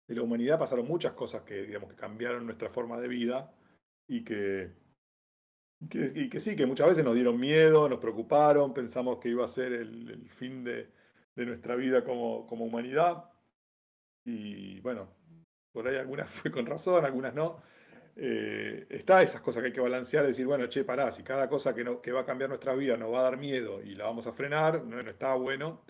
[0.08, 3.50] la humanidad pasaron muchas cosas que, digamos, que cambiaron nuestra forma de vida
[4.06, 4.72] y que,
[5.80, 9.48] y que sí, que muchas veces nos dieron miedo, nos preocuparon, pensamos que iba a
[9.48, 10.90] ser el, fin de,
[11.34, 13.24] nuestra vida como, como humanidad.
[14.22, 15.08] Y bueno,
[15.72, 17.62] por ahí algunas fue con razón, algunas no
[18.16, 21.74] eh, está esas cosas que hay que balancear, decir, bueno, che, pará, si cada cosa
[21.74, 24.04] que, no, que va a cambiar nuestra vida nos va a dar miedo y la
[24.04, 25.84] vamos a frenar, no, está bueno.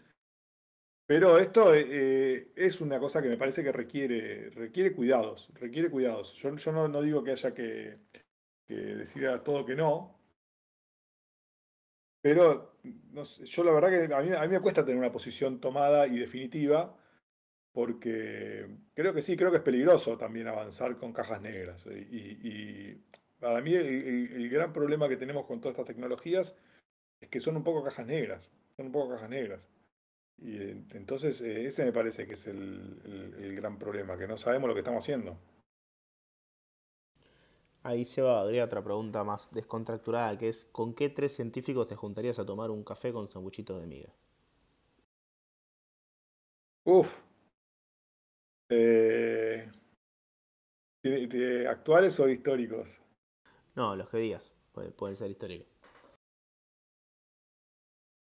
[1.07, 6.35] Pero esto eh, es una cosa que me parece que requiere, requiere cuidados, requiere cuidados.
[6.35, 7.99] Yo, yo no, no, digo que haya que,
[8.67, 10.19] que decir a todo que no,
[12.21, 12.77] pero
[13.13, 16.09] no yo la verdad que a mí, a mí me cuesta tener una posición tomada
[16.09, 16.97] y definitiva
[17.77, 21.85] porque creo que sí, creo que es peligroso también avanzar con cajas negras.
[21.87, 22.95] Y,
[23.39, 26.57] para mí el, gran problema que tenemos con todas estas tecnologías
[27.21, 29.61] es que son un poco cajas negras, son un poco cajas negras.
[30.39, 30.57] Y
[30.97, 34.81] entonces eh, ese me parece que es el, gran problema, que no sabemos lo que
[34.81, 35.37] estamos haciendo.
[37.83, 41.95] Ahí se va, habría otra pregunta más descontracturada, que es ¿con qué tres científicos te
[41.95, 44.15] juntarías a tomar un café con sanguchitos de miga?
[46.85, 47.26] Uf,
[48.69, 49.69] eh,
[51.69, 53.01] ¿Actuales o históricos?
[53.75, 54.53] No, los que digas.
[54.97, 55.69] pueden ser históricos.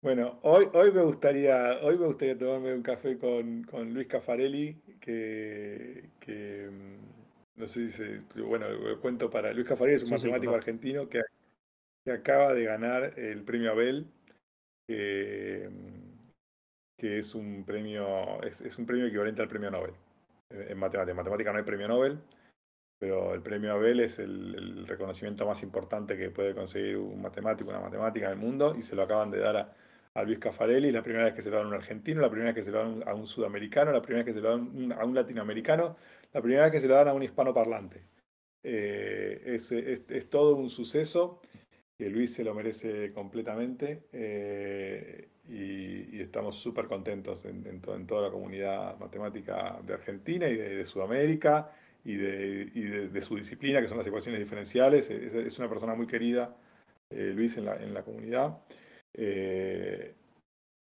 [0.03, 4.75] Bueno, hoy, hoy me gustaría, hoy me gustaría tomarme un café con, con Luis Cafarelli,
[4.99, 10.55] que, que mm, no sé si bueno, lo cuento para Luis Cafarelli es un matemático
[10.55, 11.21] argentino que,
[12.03, 14.07] que, acaba de ganar el premio Abel,
[14.89, 16.29] que, mm,
[16.97, 19.93] que es un premio, es, es un premio equivalente al premio Nobel
[20.51, 21.11] en matemática.
[21.11, 22.21] En matemática no hay premio Nobel,
[23.01, 27.81] pero el premio Abel es el, reconocimiento más importante que puede conseguir un matemático, una
[27.81, 31.25] matemática en el mundo, y se lo acaban de dar a, Luis Cafarelli, la primera
[31.25, 33.09] vez que se lo dan a un argentino, la primera vez que se lo dan
[33.09, 35.97] a un sudamericano, la primera vez que se lo dan a un latinoamericano,
[36.35, 38.03] la primera vez que se lo dan a un hispanoparlante.
[38.63, 41.41] Eh, es, es, todo un suceso
[41.97, 44.03] que Luis se lo merece completamente.
[44.13, 51.73] Eh, y, estamos súper contentos en, toda la comunidad matemática de Argentina y de, Sudamérica
[52.05, 55.11] y, de, su disciplina, que son las ecuaciones diferenciales.
[55.11, 56.57] Es, una persona muy querida,
[57.11, 58.59] eh, Luis, en la, comunidad.
[59.15, 60.15] Eh,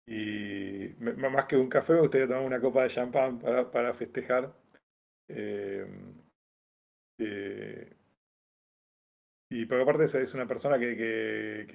[0.07, 4.53] y más que un café, me gustaría tomar una copa de champán para, festejar.
[5.29, 5.85] Eh,
[9.51, 11.65] y por aparte es, una persona que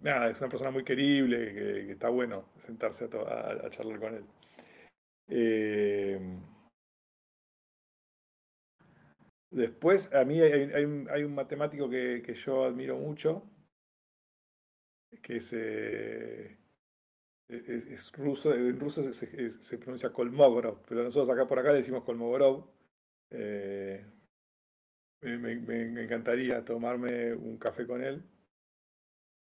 [0.00, 4.24] nada, es una persona muy querible, que, está bueno sentarse a, charlar con él.
[5.28, 6.20] Eh,
[9.56, 13.42] Después, a mí hay, un, matemático que, yo admiro mucho,
[15.22, 16.58] que es, eh,
[18.12, 22.66] ruso, en ruso se, pronuncia Kolmogorov, pero nosotros acá por acá le decimos Kolmogorov.
[23.30, 24.04] Eh,
[25.22, 28.22] me, encantaría tomarme un café con él.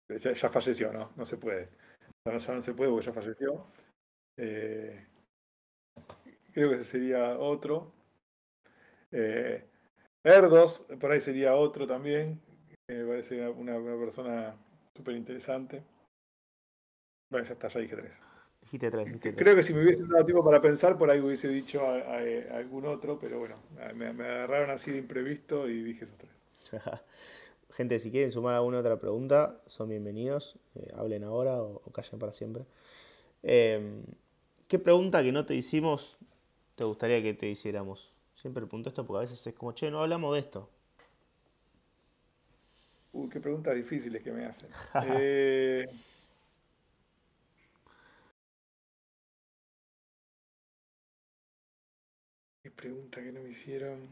[0.08, 1.12] Ya, falleció, ¿no?
[1.16, 1.68] No se puede.
[2.24, 3.66] Ya no, se puede porque ya falleció.
[4.38, 5.06] Eh,
[6.52, 7.92] creo que ese sería otro.
[9.10, 9.64] Eh,
[10.24, 12.40] Erdos, por ahí sería otro también.
[12.88, 14.56] me parece una, persona
[14.96, 15.82] súper interesante.
[17.30, 18.20] Bueno, ya está, ya dije tres.
[18.60, 19.42] Dijiste tres, dijiste tres.
[19.44, 22.18] Creo que si me hubiese dado tiempo para pensar, por ahí hubiese dicho a,
[22.56, 23.56] algún otro, pero bueno,
[23.94, 26.32] me, agarraron así de imprevisto y dije esos tres.
[27.76, 30.56] Gente, si quieren sumar alguna otra pregunta, son bienvenidos.
[30.76, 32.64] Eh, hablen ahora o, callen para siempre.
[33.42, 34.02] Em,
[34.66, 36.16] ¿Qué pregunta que no te hicimos
[36.74, 38.14] te gustaría que te hiciéramos?
[38.34, 40.70] Siempre pregunto esto porque a veces es como, che, no hablamos de esto.
[43.12, 44.70] Uy, qué preguntas difíciles que me hacen.
[45.18, 45.86] eh...
[52.62, 54.08] Qué pregunta que no me hicieron.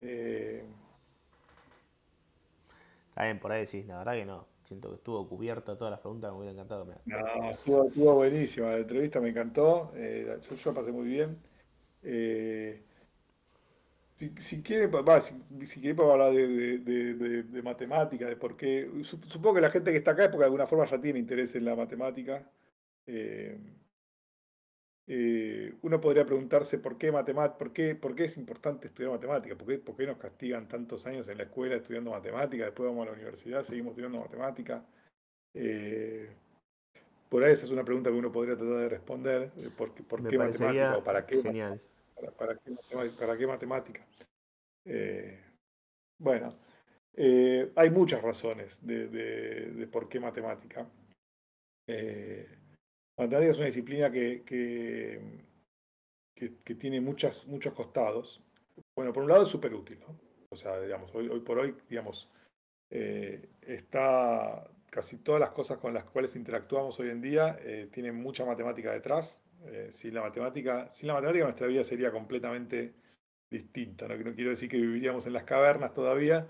[0.00, 0.64] Eh...
[3.16, 4.46] Está bien, por ahí decís, la verdad que no.
[4.64, 6.84] Siento que estuvo cubierta todas las preguntas, me hubiera encantado.
[7.06, 11.38] No, estuvo, estuvo buenísima, la entrevista me encantó, eh, yo, la pasé muy bien.
[12.02, 12.82] Eh,
[14.16, 14.90] si, si, quiere,
[15.22, 18.86] si, si quiere hablar de, de, de, matemática, de por qué.
[19.02, 21.54] Supongo que la gente que está acá es porque de alguna forma ya tiene interés
[21.54, 22.46] en la matemática.
[23.06, 23.58] Eh,
[25.06, 29.66] eh, uno podría preguntarse por qué, por, qué, por qué es importante estudiar matemática, ¿Por
[29.66, 33.10] qué, por qué nos castigan tantos años en la escuela estudiando matemática, después vamos a
[33.10, 34.84] la universidad, seguimos estudiando matemática.
[37.28, 40.38] por ahí esa es una pregunta que uno podría tratar de responder, ¿por, por qué
[40.38, 41.42] matemática o para qué?
[41.42, 41.80] Genial.
[42.38, 42.56] ¿Para,
[43.36, 44.06] qué, matemática?
[44.84, 45.38] Eh,
[46.18, 46.54] bueno,
[47.14, 50.88] eh, hay muchas razones de, por qué matemática.
[51.86, 52.55] Eh,
[53.16, 54.42] matemática es una disciplina que,
[56.34, 58.42] que, tiene muchas, muchos costados.
[58.94, 60.18] Bueno, por un lado es súper útil, ¿no?
[60.50, 62.28] O sea, digamos, hoy, hoy por hoy, digamos,
[62.90, 67.58] está casi todas las cosas con las cuales interactuamos hoy en día
[67.90, 69.42] tienen mucha matemática detrás.
[69.64, 72.94] Eh, sin la matemática, sin la matemática nuestra vida sería completamente
[73.50, 74.06] distinta.
[74.06, 74.34] ¿no?
[74.34, 76.46] quiero decir que viviríamos en las cavernas todavía,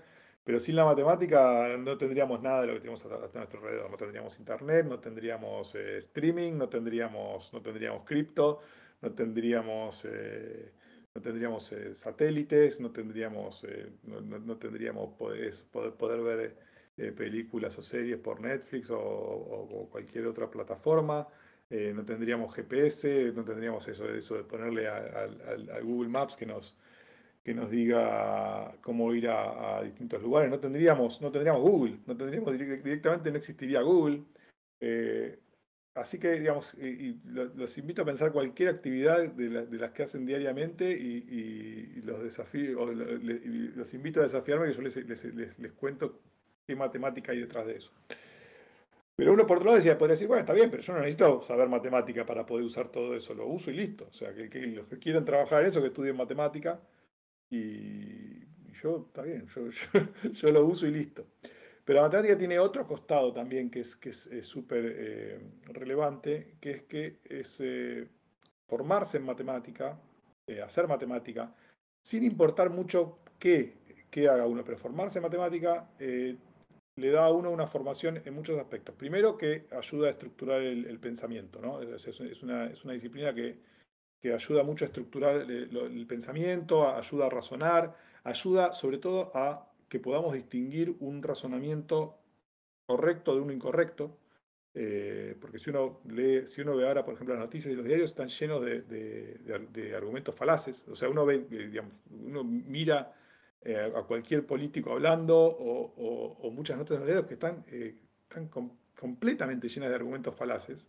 [0.47, 3.91] pero sin la matemática no tendríamos nada de lo que tenemos a, nuestro alrededor.
[3.91, 8.61] No tendríamos internet, no tendríamos eh, streaming, no tendríamos, no tendríamos cripto,
[9.01, 10.71] no tendríamos, eh,
[11.13, 13.65] no tendríamos satélites, no tendríamos,
[14.03, 15.53] no, tendríamos poder,
[15.97, 21.27] poder, ver películas o series por Netflix o cualquier otra plataforma.
[21.69, 25.27] Eh, no tendríamos GPS, no tendríamos eso, eso de ponerle a,
[25.83, 26.73] Google Maps que nos,
[27.47, 30.49] que nos diga cómo ir a, distintos lugares.
[30.51, 34.23] No tendríamos, no tendríamos Google, no tendríamos directamente, no existiría Google.
[34.81, 35.39] Eh,
[35.95, 40.91] así que, digamos, y, los invito a pensar cualquier actividad de, las que hacen diariamente
[40.91, 46.19] y, los desafío, los invito a desafiarme que yo les, cuento
[46.67, 47.93] qué matemática hay detrás de eso.
[49.15, 51.41] Pero uno por otro lado decía, podría decir, bueno, está bien, pero yo no necesito
[51.43, 54.05] saber matemática para poder usar todo eso, lo uso y listo.
[54.09, 56.81] O sea, que, los que quieran trabajar en eso, que estudien matemática,
[57.49, 59.47] y, yo, está bien,
[60.33, 61.25] yo, lo uso y listo.
[61.83, 66.71] Pero la matemática tiene otro costado también que es que es súper eh, relevante, que
[66.71, 68.07] es que es eh,
[68.67, 69.97] formarse en matemática,
[70.47, 71.55] eh, hacer matemática,
[72.03, 73.77] sin importar mucho qué,
[74.11, 75.89] qué, haga uno, pero formarse en matemática
[76.97, 78.95] le da a uno una formación en muchos aspectos.
[78.95, 81.81] Primero, que ayuda a estructurar el, pensamiento, ¿no?
[81.81, 83.59] Es, una, disciplina que,
[84.23, 90.33] ayuda mucho a estructurar el, pensamiento, ayuda a razonar, ayuda sobre todo a que podamos
[90.33, 92.17] distinguir un razonamiento
[92.85, 94.17] correcto de uno incorrecto.
[94.73, 97.85] Eh, porque si uno lee, si uno ve ahora, por ejemplo, las noticias de los
[97.85, 100.85] diarios están llenos de, argumentos falaces.
[100.87, 103.13] O sea, uno ve, eh, digamos, uno mira
[103.61, 108.49] eh, a cualquier político hablando o, muchas notas de los diarios que están, eh, están
[108.97, 110.87] completamente llenas de argumentos falaces.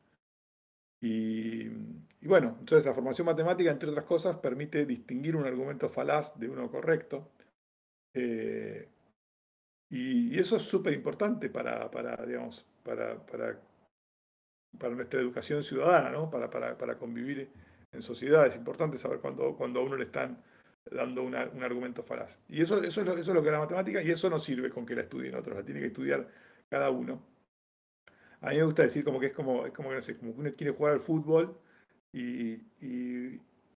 [1.00, 1.68] Y,
[2.22, 6.70] bueno, entonces la formación matemática, entre otras cosas, permite distinguir un argumento falaz de uno
[6.70, 7.30] correcto.
[8.14, 8.88] Eh,
[9.90, 13.60] y, eso es súper importante para, para, digamos, para, para,
[14.78, 16.30] para, nuestra educación ciudadana, ¿no?
[16.30, 17.48] para, para, convivir
[17.92, 18.46] en sociedad.
[18.46, 20.42] Es importante saber cuando, cuando a uno le están
[20.90, 22.38] dando un argumento falaz.
[22.48, 24.38] Y eso, eso, es lo, eso es lo que es la matemática y eso no
[24.38, 26.28] sirve con que la estudien otros, la tiene que estudiar
[26.68, 27.22] cada uno.
[28.40, 30.94] A mí me gusta decir como que es como, es como, que uno quiere jugar
[30.94, 31.58] al fútbol
[32.12, 32.60] y,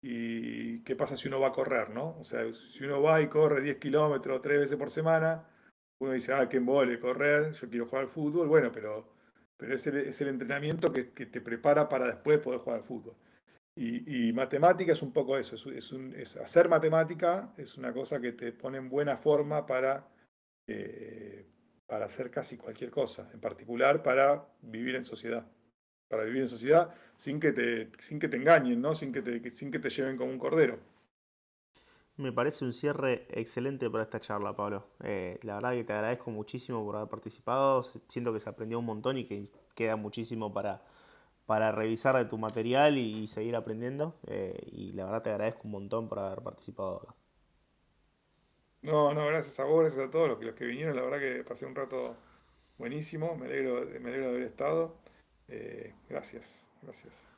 [0.01, 2.17] y qué pasa si uno va a correr, ¿no?
[2.19, 5.45] O sea, si uno va y corre 10 kilómetros tres veces por semana,
[5.99, 9.13] uno dice, ah, qué embole correr, yo quiero jugar al fútbol, bueno, pero,
[9.57, 12.85] pero es, el, es el entrenamiento que, que, te prepara para después poder jugar al
[12.85, 13.15] fútbol.
[13.75, 18.51] Y, y matemática es un poco eso, es, hacer matemática es una cosa que te
[18.51, 20.07] pone en buena forma para,
[20.67, 21.45] eh,
[21.91, 25.45] para hacer casi cualquier cosa, en particular para vivir en sociedad
[26.07, 28.95] para vivir en sociedad sin que te, sin que te engañen, ¿no?
[28.95, 30.79] sin, que te, sin que te lleven como un cordero.
[32.15, 34.87] Me parece un cierre excelente para esta charla, Pablo.
[35.03, 37.83] Eh, la verdad que te agradezco muchísimo por haber participado.
[38.07, 39.43] Siento que se aprendió un montón y que
[39.75, 40.81] queda muchísimo para,
[41.45, 44.15] para revisar de tu material y, seguir aprendiendo.
[44.27, 47.20] Eh, y la verdad te agradezco un montón por haber participado acá.
[48.83, 50.95] No, no, gracias a vos, gracias a todos los que, los que vinieron.
[50.95, 52.15] La verdad que pasé un rato
[52.77, 53.35] buenísimo.
[53.35, 54.95] Me alegro, me alegro de haber estado.
[55.49, 57.30] Eh, gracias, gracias.